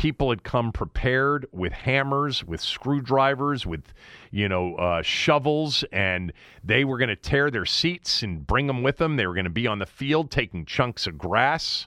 [0.00, 3.92] people had come prepared with hammers, with screwdrivers, with
[4.30, 6.32] you know uh, shovels, and
[6.64, 9.16] they were going to tear their seats and bring them with them.
[9.16, 11.86] They were going to be on the field taking chunks of grass.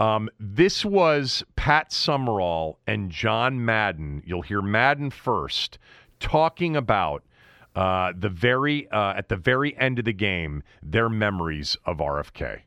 [0.00, 4.24] Um, this was Pat Summerall and John Madden.
[4.26, 5.78] You'll hear Madden first
[6.18, 7.22] talking about
[7.74, 12.62] uh, the very uh, at the very end of the game their memories of RFK.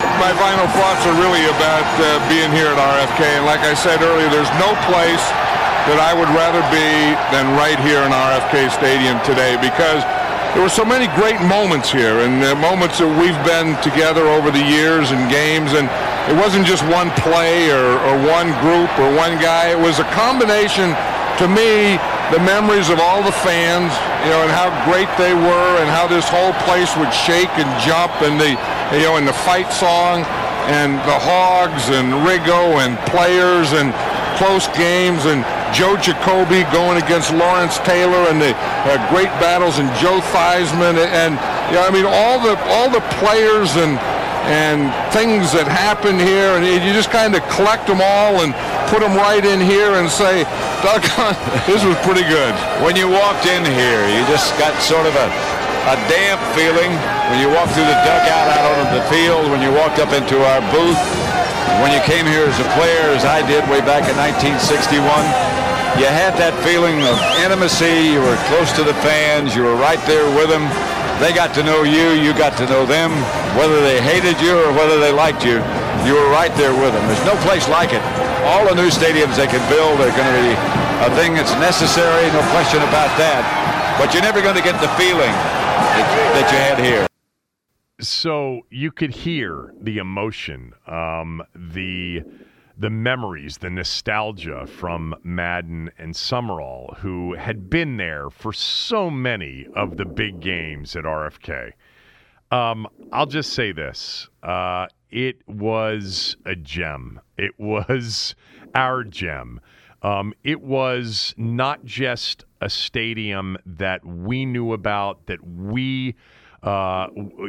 [0.00, 4.02] My final thoughts are really about uh, being here at RFK, and like I said
[4.02, 5.24] earlier, there's no place
[5.84, 10.00] that I would rather be than right here in RFK Stadium today because
[10.56, 14.54] there were so many great moments here and uh, moments that we've been together over
[14.54, 15.74] the years and games.
[15.76, 15.90] And
[16.30, 19.74] it wasn't just one play or, or one group or one guy.
[19.74, 20.96] It was a combination
[21.42, 22.00] to me
[22.32, 23.92] the memories of all the fans
[24.24, 27.68] you know and how great they were and how this whole place would shake and
[27.84, 28.56] jump and the
[28.96, 30.24] you know and the fight song
[30.72, 33.92] and the hogs and Riggo and players and
[34.40, 35.44] close games and
[35.76, 41.36] Joe Jacoby going against Lawrence Taylor and the uh, great battles and Joe Theismann and
[41.68, 44.00] you know, I mean all the all the players and
[44.44, 48.52] and things that happen here and you just kind of collect them all and
[48.92, 50.44] put them right in here and say,
[50.84, 51.32] doggone,
[51.68, 52.52] this was pretty good.
[52.84, 55.28] When you walked in here, you just got sort of a,
[55.88, 56.92] a damp feeling
[57.32, 60.36] when you walked through the dugout out onto the field, when you walked up into
[60.36, 61.00] our booth,
[61.80, 65.54] when you came here as a player, as I did way back in 1961
[65.94, 68.10] you had that feeling of intimacy.
[68.10, 69.54] You were close to the fans.
[69.54, 70.66] You were right there with them.
[71.20, 72.10] They got to know you.
[72.10, 73.10] You got to know them.
[73.56, 75.62] Whether they hated you or whether they liked you,
[76.04, 77.06] you were right there with them.
[77.06, 78.02] There's no place like it.
[78.44, 80.54] All the new stadiums they can build are going to be
[81.06, 83.42] a thing that's necessary, no question about that.
[83.98, 87.06] But you're never going to get the feeling that, you had here.
[88.00, 92.22] So you could hear the emotion, um, the
[92.76, 99.66] the memories, the nostalgia from Madden and Summerall, who had been there for so many
[99.74, 101.72] of the big games at RFK.
[102.50, 107.20] Um, I'll just say this: uh, it was a gem.
[107.36, 108.34] It was
[108.74, 109.60] our gem.
[110.02, 116.14] Um, it was not just a stadium that we knew about, that we
[116.64, 117.08] uh,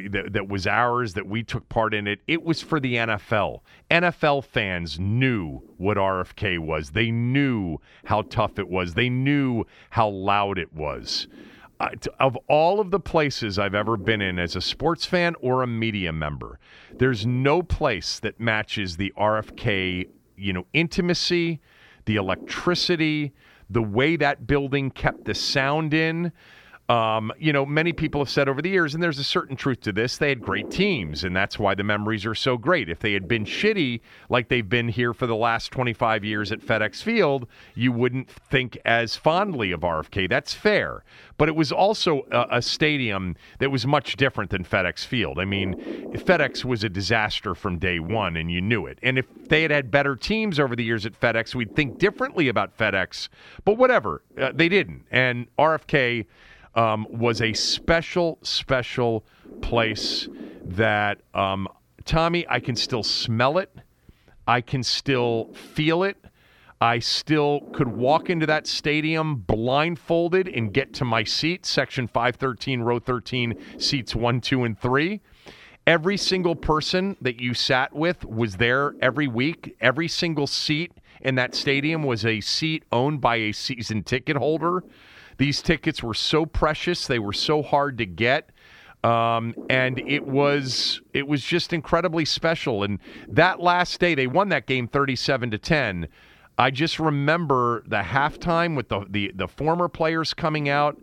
[0.10, 2.20] that, that was ours, that we took part in it.
[2.28, 3.62] It was for the NFL.
[3.90, 6.92] NFL fans knew what RFK was.
[6.92, 8.94] They knew how tough it was.
[8.94, 11.28] They knew how loud it was.
[11.80, 11.90] Uh,
[12.20, 15.68] of all of the places I've ever been in as a sports fan or a
[15.68, 16.60] media member,
[16.94, 21.62] there's no place that matches the RFK, you know, intimacy,
[22.04, 23.34] the electricity,
[23.70, 26.34] the way that building kept the sound in.
[26.88, 29.82] Um, you know, many people have said over the years, and there's a certain truth
[29.82, 32.90] to this, they had great teams, and that's why the memories are so great.
[32.90, 36.60] If they had been shitty, like they've been here for the last 25 years at
[36.60, 40.30] FedEx Field, you wouldn't think as fondly of RFK.
[40.30, 41.04] That's fair.
[41.38, 45.40] But it was also a, a stadium that was much different than FedEx Field.
[45.40, 45.74] I mean,
[46.14, 49.00] FedEx was a disaster from day one, and you knew it.
[49.02, 52.48] And if they had had better teams over the years at FedEx, we'd think differently
[52.48, 53.30] about FedEx.
[53.64, 55.06] But whatever, uh, they didn't.
[55.10, 56.28] And RFK
[56.76, 59.26] um, was a special, special
[59.62, 60.28] place
[60.66, 61.68] that, um,
[62.04, 63.76] Tommy, I can still smell it.
[64.48, 66.18] I can still feel it.
[66.82, 72.82] I still could walk into that stadium blindfolded and get to my seat, section 513,
[72.82, 75.22] row 13, seats 1, 2, and 3.
[75.88, 79.78] Every single person that you sat with was there every week.
[79.80, 84.84] Every single seat in that stadium was a seat owned by a season ticket holder.
[85.38, 88.52] These tickets were so precious; they were so hard to get.
[89.04, 92.84] Um, and it was it was just incredibly special.
[92.84, 96.08] And that last day, they won that game thirty-seven to ten.
[96.58, 101.00] I just remember the halftime with the, the the former players coming out,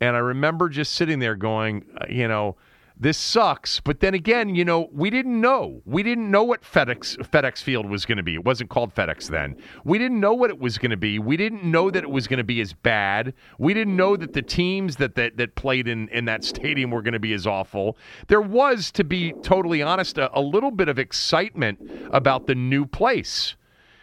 [0.00, 2.56] and I remember just sitting there going, uh, you know,
[2.98, 3.78] this sucks.
[3.80, 5.82] But then again, you know, we didn't know.
[5.84, 8.34] We didn't know what FedEx FedEx Field was going to be.
[8.34, 9.56] It wasn't called FedEx then.
[9.84, 11.18] We didn't know what it was going to be.
[11.18, 13.34] We didn't know that it was going to be as bad.
[13.58, 17.02] We didn't know that the teams that that, that played in, in that stadium were
[17.02, 17.98] going to be as awful.
[18.28, 21.78] There was, to be totally honest, a, a little bit of excitement
[22.10, 23.56] about the new place.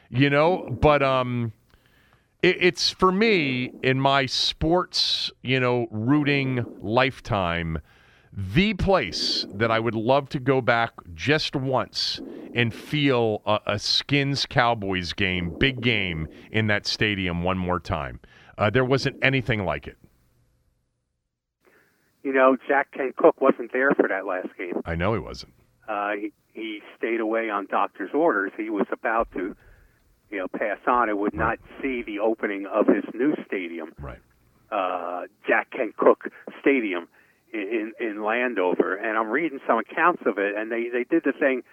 [0.09, 1.53] You know, but um
[2.43, 7.79] it's for me in my sports, you know, rooting lifetime
[8.35, 12.19] the place that I would love to go back just once
[12.55, 18.19] and feel a, a Skins Cowboys game, big game in that stadium one more time.
[18.57, 19.97] Uh, there wasn't anything like it.
[22.23, 24.81] You know, Jack Kent Cooke wasn't there for that last game.
[24.85, 25.53] I know he wasn't.
[25.87, 28.51] Uh, he, he stayed away on doctor's orders.
[28.55, 29.55] He was about to
[30.31, 34.19] you know pass on and would not see the opening of his new stadium, right?
[34.71, 36.29] Uh, Jack Kent Cooke
[36.61, 37.07] Stadium
[37.53, 41.33] in, in Landover, and I'm reading some accounts of it, and they they did the
[41.33, 41.63] thing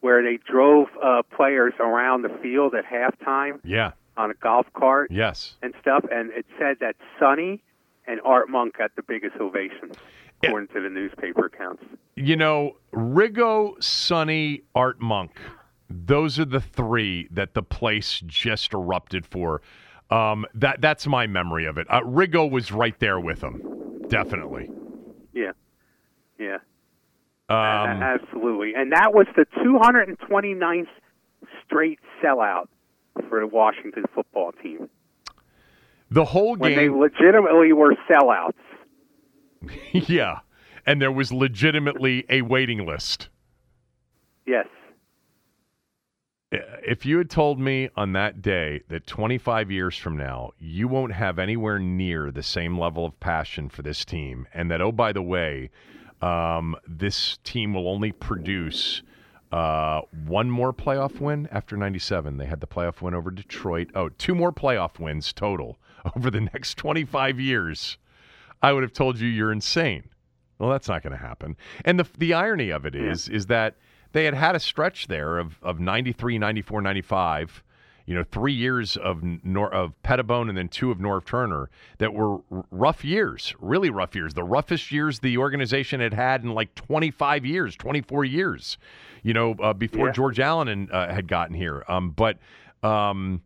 [0.00, 3.92] where they drove uh, players around the field at halftime Yeah.
[4.16, 5.56] on a golf cart Yes.
[5.62, 7.62] and stuff, and it said that Sonny
[8.06, 9.96] and Art Monk got the biggest ovations,
[10.42, 11.82] according to the newspaper accounts.
[12.14, 15.32] You know, Riggo, Sonny, Art Monk.
[15.88, 19.62] Those are the three that the place just erupted for.
[20.10, 21.86] Um, that that's my memory of it.
[21.90, 23.60] Uh, Riggo was right there with them,
[24.08, 24.70] definitely.
[25.36, 25.52] Yeah,
[26.38, 26.58] yeah,
[27.48, 28.74] Um, absolutely.
[28.74, 30.88] And that was the 229th
[31.64, 32.68] straight sellout
[33.28, 34.88] for the Washington football team
[36.10, 38.52] the whole game when they game, legitimately were sellouts.
[39.92, 40.40] yeah,
[40.84, 43.28] and there was legitimately a waiting list.
[44.46, 44.66] Yes.
[46.52, 51.12] If you had told me on that day that 25 years from now you won't
[51.12, 55.12] have anywhere near the same level of passion for this team, and that oh by
[55.12, 55.70] the way,
[56.22, 59.02] um, this team will only produce
[59.50, 62.36] uh, one more playoff win after 97.
[62.36, 63.90] They had the playoff win over Detroit.
[63.94, 65.78] Oh, two more playoff wins total
[66.16, 67.98] over the next 25 years.
[68.62, 70.10] I would have told you you're insane.
[70.58, 71.56] Well, that's not going to happen.
[71.84, 73.74] And the the irony of it is is that
[74.12, 77.62] they had had a stretch there of of 93, 94, 95,
[78.06, 81.68] you know, 3 years of Nor- of Petitbon and then two of Norv Turner
[81.98, 86.42] that were r- rough years, really rough years, the roughest years the organization had had
[86.44, 88.78] in like 25 years, 24 years.
[89.22, 90.12] You know, uh, before Yeah.
[90.12, 91.84] George Allen and, uh, had gotten here.
[91.88, 92.38] Um, but
[92.84, 93.42] um,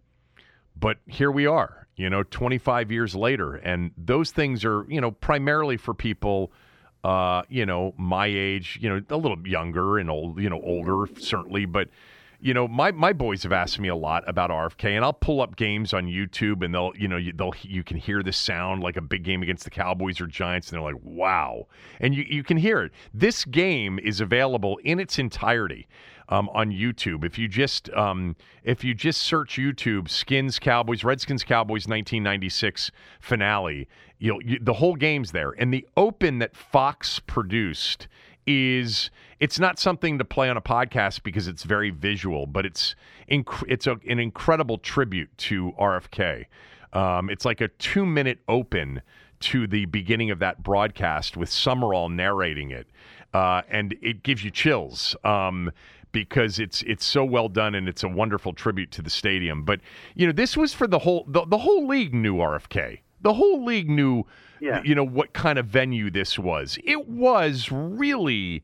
[0.79, 5.11] but here we are, you know, 25 years later, and those things are, you know,
[5.11, 6.53] primarily for people,
[7.05, 11.07] uh, you know, my age, you know, a little younger and old, you know, older
[11.19, 11.89] certainly, but.
[12.43, 15.43] You know, my, my boys have asked me a lot about RFK, and I'll pull
[15.43, 18.83] up games on YouTube, and they'll, you know, you, they'll you can hear the sound
[18.83, 21.67] like a big game against the Cowboys or Giants, and they're like, "Wow!"
[22.01, 22.93] And you you can hear it.
[23.13, 25.87] This game is available in its entirety
[26.31, 27.25] um, on YouTube.
[27.25, 32.91] If you just um, if you just search YouTube Skins Cowboys Redskins Cowboys 1996
[33.21, 33.89] finale,
[34.19, 35.51] you'll you, the whole game's there.
[35.59, 38.09] And the open that Fox produced
[38.47, 42.95] is it's not something to play on a podcast because it's very visual, but it's
[43.31, 46.47] inc- it's a, an incredible tribute to RFK.
[46.93, 49.03] Um, it's like a two minute open
[49.41, 52.87] to the beginning of that broadcast with Summerall narrating it,
[53.33, 55.17] uh, and it gives you chills.
[55.25, 55.71] Um,
[56.13, 59.65] because it's it's so well done and it's a wonderful tribute to the stadium.
[59.65, 59.81] But
[60.15, 63.01] you know, this was for the whole the, the whole league knew RFK.
[63.23, 64.25] The whole league knew
[64.61, 64.83] Yeah.
[64.85, 66.79] you know what kind of venue this was.
[66.85, 68.63] It was really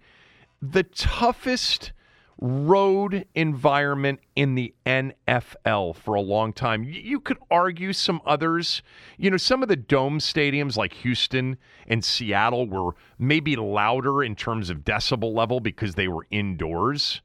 [0.62, 1.92] the toughest
[2.38, 6.84] road environment in the NFL for a long time.
[6.84, 8.82] You could argue some others.
[9.16, 11.56] You know, some of the dome stadiums like Houston
[11.86, 17.22] and Seattle were maybe louder in terms of decibel level because they were indoors.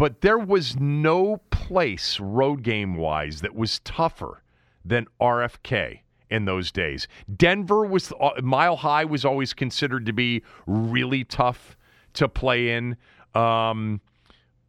[0.00, 4.42] But there was no place road game wise that was tougher
[4.82, 6.00] than RFK
[6.30, 7.06] in those days.
[7.36, 11.76] Denver was uh, Mile High was always considered to be really tough
[12.14, 12.96] to play in.
[13.34, 14.00] Um,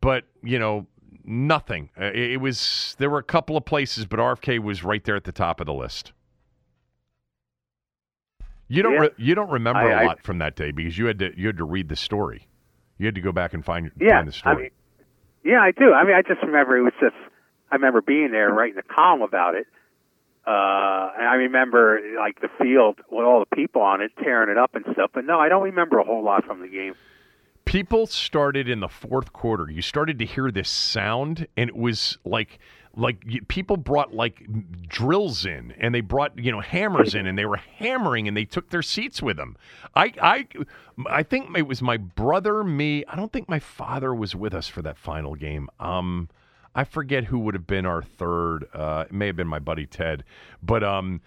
[0.01, 0.85] but you know,
[1.23, 1.91] nothing.
[1.97, 5.15] Uh, It, it was there were a couple of places, but RFK was right there
[5.15, 6.11] at the top of the list.
[8.67, 8.99] You don't Yeah.
[8.99, 11.31] re- you don't remember I- a I- lot from that day because you had to
[11.39, 12.49] you had to read the story.
[12.97, 14.55] You had to go back and find Yeah, find the story.
[14.55, 14.69] I mean,
[15.43, 15.93] yeah, I do.
[15.93, 17.15] I mean, I just remember it was just.
[17.71, 19.65] I remember being there, writing a column about it.
[20.45, 24.57] Uh, and I remember like the field with all the people on it, tearing it
[24.57, 25.11] up and stuff.
[25.13, 26.95] But no, I don't remember a whole lot from the game.
[27.65, 29.69] people started in the fourth quarter.
[29.71, 32.59] You started to hear this sound, and it was like
[32.95, 34.45] like people brought like
[34.87, 38.45] drills in, and they brought you know hammers in, and they were hammering, and they
[38.45, 39.55] took their seats with them.
[39.95, 40.47] I I
[41.07, 43.05] I think it was my brother, me.
[43.07, 45.69] I don't think my father was with us for that final game.
[45.79, 46.29] Um.
[46.73, 48.65] I forget who would have been our third.
[48.73, 50.23] Uh, it may have been my buddy Ted,
[50.63, 51.19] but um,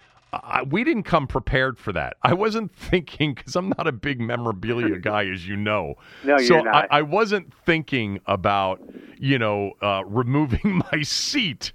[0.43, 2.17] I, we didn't come prepared for that.
[2.23, 5.95] I wasn't thinking because I'm not a big memorabilia guy, as you know.
[6.23, 6.87] No, so you're not.
[6.91, 8.81] I, I wasn't thinking about
[9.17, 11.73] you know uh, removing my seat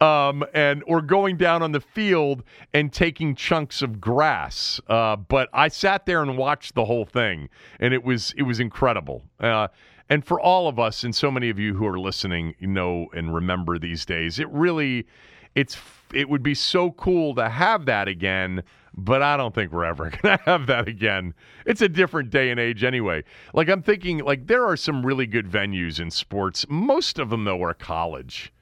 [0.00, 4.80] um, and or going down on the field and taking chunks of grass.
[4.88, 7.48] Uh, but I sat there and watched the whole thing,
[7.80, 9.24] and it was it was incredible.
[9.40, 9.68] Uh,
[10.08, 13.06] and for all of us, and so many of you who are listening, you know
[13.14, 15.06] and remember these days, it really
[15.54, 15.76] it's
[16.14, 18.62] it would be so cool to have that again
[18.94, 21.34] but i don't think we're ever going to have that again
[21.66, 23.22] it's a different day and age anyway
[23.54, 27.44] like i'm thinking like there are some really good venues in sports most of them
[27.44, 28.52] though are college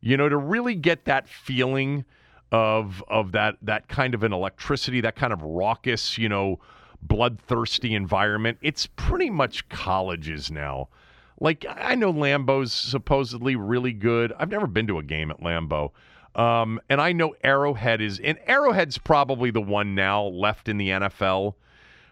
[0.00, 2.04] You know, to really get that feeling
[2.52, 6.60] of of that that kind of an electricity, that kind of raucous, you know,
[7.02, 8.58] bloodthirsty environment.
[8.62, 10.88] It's pretty much colleges now.
[11.40, 14.32] Like I know Lambeau's supposedly really good.
[14.38, 15.90] I've never been to a game at Lambeau.
[16.38, 20.88] Um, and I know Arrowhead is and Arrowhead's probably the one now left in the
[20.90, 21.54] NFL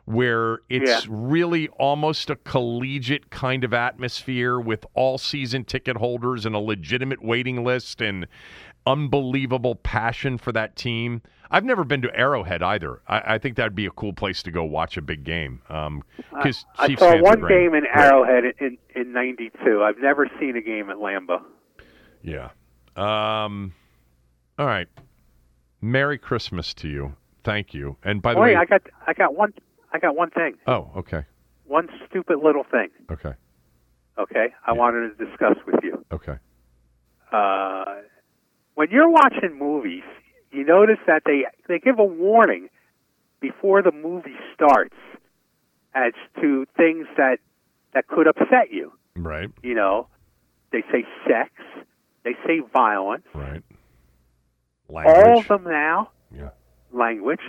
[0.05, 1.11] where it's Yeah.
[1.11, 7.23] really almost a collegiate kind of atmosphere with all season ticket holders and a legitimate
[7.25, 8.27] waiting list and
[8.87, 11.23] unbelievable passion for that team.
[11.51, 13.01] I've never been to Arrowhead either.
[13.09, 15.61] I, I think that'd be a cool place to go watch a big game.
[15.69, 17.85] Um, because I Chiefs saw one game in.
[17.87, 19.83] Arrowhead in in '92.
[19.83, 21.43] I've never seen a game at Lambeau.
[22.23, 22.51] Yeah.
[22.97, 23.73] Um,
[24.59, 24.89] all right.
[25.81, 27.15] Merry Christmas to you.
[27.45, 27.97] Thank you.
[28.03, 29.53] And by the Wait, way, I got I got one
[29.93, 30.55] I got one thing.
[30.67, 31.25] oh, okay,
[31.65, 32.89] One stupid little thing.
[33.11, 33.35] okay,
[34.19, 36.05] Okay, I wanted to discuss with you.
[36.13, 36.37] okay.
[37.33, 37.85] Uh,
[38.75, 40.03] when you're watching movies,
[40.51, 42.69] you notice that they they give a warning
[43.41, 44.95] before the movie starts
[45.95, 47.39] as to things that
[47.95, 48.93] that could upset you.
[49.15, 50.09] Right, You know,
[50.73, 51.51] they say sex,
[52.25, 53.25] they say violence.
[53.35, 53.63] right.
[54.89, 56.51] All of them now, Yeah.
[56.93, 57.41] language.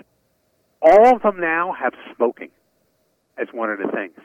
[0.81, 2.49] All of them now have smoking
[3.37, 4.17] as one of the things.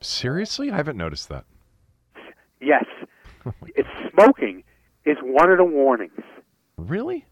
[0.00, 1.44] Seriously, I haven't noticed that.
[2.60, 2.84] Yes,
[3.74, 4.64] it's smoking
[5.04, 6.20] is one of the warnings.
[6.76, 7.26] Really?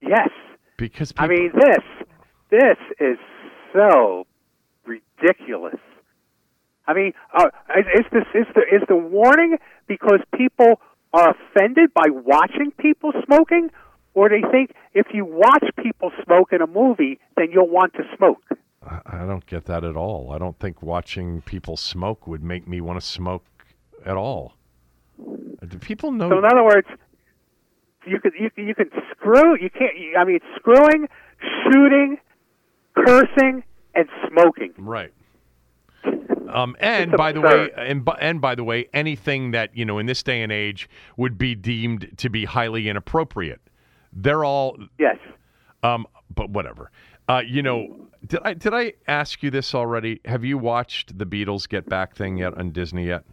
[0.00, 0.28] Yes.
[0.76, 1.24] Because people...
[1.24, 1.84] I mean this
[2.50, 3.18] this is
[3.72, 4.26] so
[4.84, 5.80] ridiculous.
[6.86, 7.46] I mean, uh,
[7.96, 9.58] is this is the is the warning
[9.88, 10.80] because people
[11.12, 13.70] are offended by watching people smoking,
[14.16, 18.02] or they think if you watch people smoke in a movie, then you'll want to
[18.16, 18.42] smoke?
[18.82, 20.32] I, don't get that at all.
[20.32, 23.44] I don't think watching people smoke would make me want to smoke
[24.04, 24.54] at all.
[25.18, 26.30] Do people know?
[26.30, 26.86] So in other words,
[28.06, 29.92] you could you, can- you can screw you can't.
[30.18, 31.08] I mean, screwing,
[31.64, 32.16] shooting,
[32.94, 33.64] cursing,
[33.94, 34.72] and smoking.
[34.78, 35.12] Right.
[36.48, 39.98] Um, and by the way, and, by- and by the way, anything that you know
[39.98, 43.60] in this day and age would be deemed to be highly inappropriate.
[44.16, 45.18] They're all yes.
[45.82, 46.90] Um, but whatever.
[47.28, 50.20] Uh, you know, did I did I ask you this already?
[50.24, 53.24] Have you watched the Beatles Get Back thing yet on Disney yet?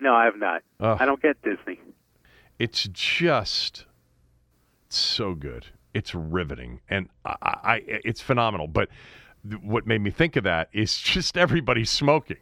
[0.00, 0.62] No, I have not.
[0.80, 1.80] I don't get Disney.
[2.58, 3.84] It's just
[4.88, 5.66] so good.
[5.92, 8.68] It's riveting, and I, I it's phenomenal.
[8.68, 8.90] But
[9.48, 12.36] th- what made me think of that is just everybody smoking.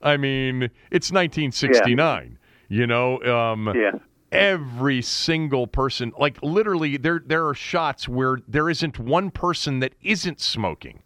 [0.00, 2.38] I mean, it's 1969.
[2.68, 3.98] You know, um, Yeah.
[4.32, 9.94] Every single person, like literally, there there are shots where there isn't one person that
[10.02, 11.02] isn't smoking.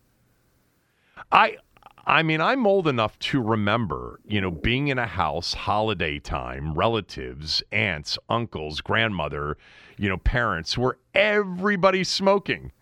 [1.30, 1.56] I
[2.04, 6.74] I mean, I'm old enough to remember, you know, being in a house, holiday time,
[6.74, 9.56] relatives, aunts, uncles, grandmother,
[9.96, 12.72] you know, parents, where everybody's smoking.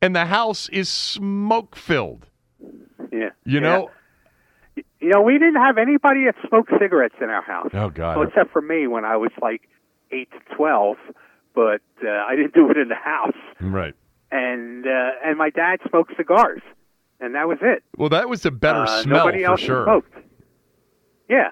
[0.00, 2.28] And the house is smoke filled.
[3.12, 3.30] Yeah.
[3.44, 3.90] You know?
[5.06, 7.70] You know, we didn't have anybody that smoked cigarettes in our house.
[7.74, 8.26] Oh God.
[8.26, 9.62] Except for me when I was like
[10.10, 10.96] eight to twelve,
[11.54, 13.36] but uh, I didn't do it in the house.
[13.60, 13.94] Right.
[14.32, 16.60] And uh, and my dad smoked cigars,
[17.20, 17.84] and that was it.
[17.96, 19.84] Well, that was a better Uh, smell nobody else sure.
[19.84, 20.12] smoked.
[21.30, 21.50] Yeah,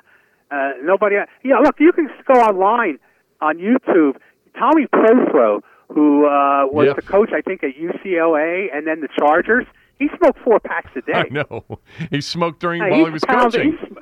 [0.50, 1.14] uh, nobody.
[1.44, 2.98] Yeah, look, you can go online
[3.40, 4.16] on YouTube.
[4.58, 5.60] Tommy Prothro,
[5.90, 6.92] who uh, was Yeah.
[6.94, 9.66] the coach, I think, at UCLA and then the Chargers,
[9.98, 11.12] he smoked four packs a day.
[11.14, 11.64] I know.
[12.10, 13.96] He smoked during Yeah, while he was pounding- coaching.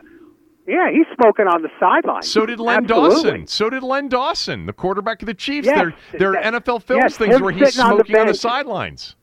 [0.66, 2.22] Yeah, he's smoking on the sideline.
[2.22, 3.14] So did Len Absolutely.
[3.30, 3.46] Dawson.
[3.48, 5.66] So did Len Dawson, the quarterback of the Chiefs.
[5.66, 5.76] Yes,
[6.12, 8.34] there, there are NFL films yes, things where he's sitting on the smoking on the
[8.34, 9.16] sidelines.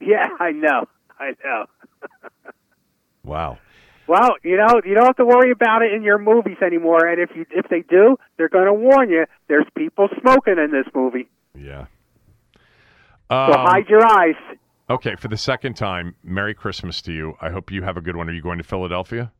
[0.00, 0.86] Yeah, I know.
[1.18, 1.66] I know.
[3.24, 3.58] Wow.
[4.06, 7.06] Well, you know, you don't have to worry about it in your movies anymore.
[7.06, 9.24] And if you if they do, they're going to warn you.
[9.48, 11.86] There's people smoking in this movie, Yeah.
[13.28, 14.36] so Um, hide your eyes.
[14.90, 17.34] Okay, for the second time, Merry Christmas to you.
[17.40, 18.28] I hope you have a good one.
[18.28, 19.32] Are you going to Philadelphia?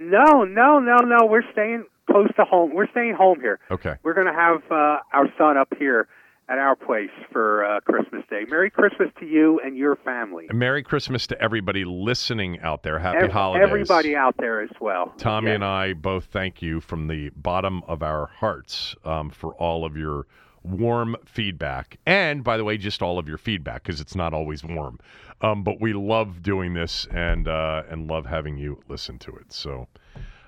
[0.00, 1.26] No, no, no, no.
[1.26, 2.74] We're staying close to home.
[2.74, 3.60] We're staying home here.
[3.70, 3.94] Okay.
[4.02, 6.08] We're going to have uh, our son up here
[6.48, 8.42] at our place for uh, Christmas Day.
[8.50, 10.46] Merry Christmas to you and your family.
[10.52, 12.98] Merry Christmas to everybody listening out there.
[12.98, 13.66] Happy Ev- holidays.
[13.68, 15.14] Everybody out there as well.
[15.18, 15.54] Tommy Yeah.
[15.54, 19.96] and I both thank you from the bottom of our hearts um, for all of
[19.96, 20.26] your
[20.62, 21.98] warm feedback.
[22.06, 24.98] And by the way, just all of your feedback because it's not always warm.
[25.40, 29.52] Um, but we love doing this and uh, and love having you listen to it.
[29.52, 29.88] So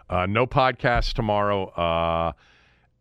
[0.09, 1.67] uh, no podcast tomorrow.
[1.71, 2.33] Uh,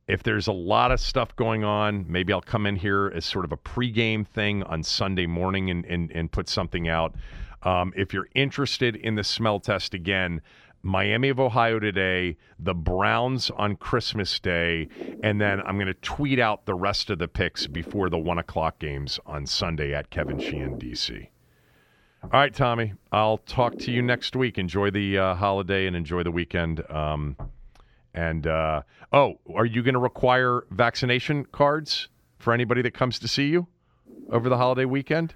[0.07, 3.45] if there's a lot of stuff going on, maybe I'll come in here as sort
[3.45, 7.15] of a pregame thing on Sunday morning and, and, and put something out.
[7.64, 10.41] Um, if you're interested in the smell test again,
[10.84, 14.89] Miami of Ohio today, the Browns on Christmas Day,
[15.23, 18.38] and then I'm going to tweet out the rest of the picks before the one
[18.38, 21.30] o'clock games on Sunday at Kevin Sheehan, DC.
[22.23, 24.57] All right, Tommy, I'll talk to you next week.
[24.57, 26.84] Enjoy the uh, holiday and enjoy the weekend.
[26.91, 27.38] Um,
[28.14, 28.81] and uh,
[29.14, 33.68] oh, are you going to require vaccination cards for anybody that comes to see you
[34.30, 35.34] over the holiday weekend?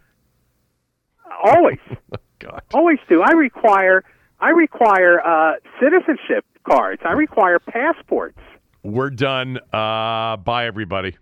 [1.43, 1.79] Always.
[2.39, 2.61] God.
[2.73, 3.21] Always do.
[3.21, 4.03] I require
[4.39, 7.01] I require uh, citizenship cards.
[7.05, 8.37] I require passports.
[8.83, 9.57] We're done.
[9.73, 11.17] Uh, bye, everybody.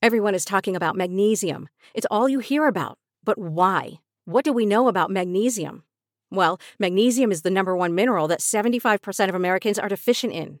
[0.00, 1.68] Everyone is talking about magnesium.
[1.92, 2.98] It's all you hear about.
[3.24, 4.00] But why?
[4.26, 5.82] What do we know about magnesium?
[6.30, 10.60] Well, magnesium is the number one mineral that 75% of Americans are deficient in.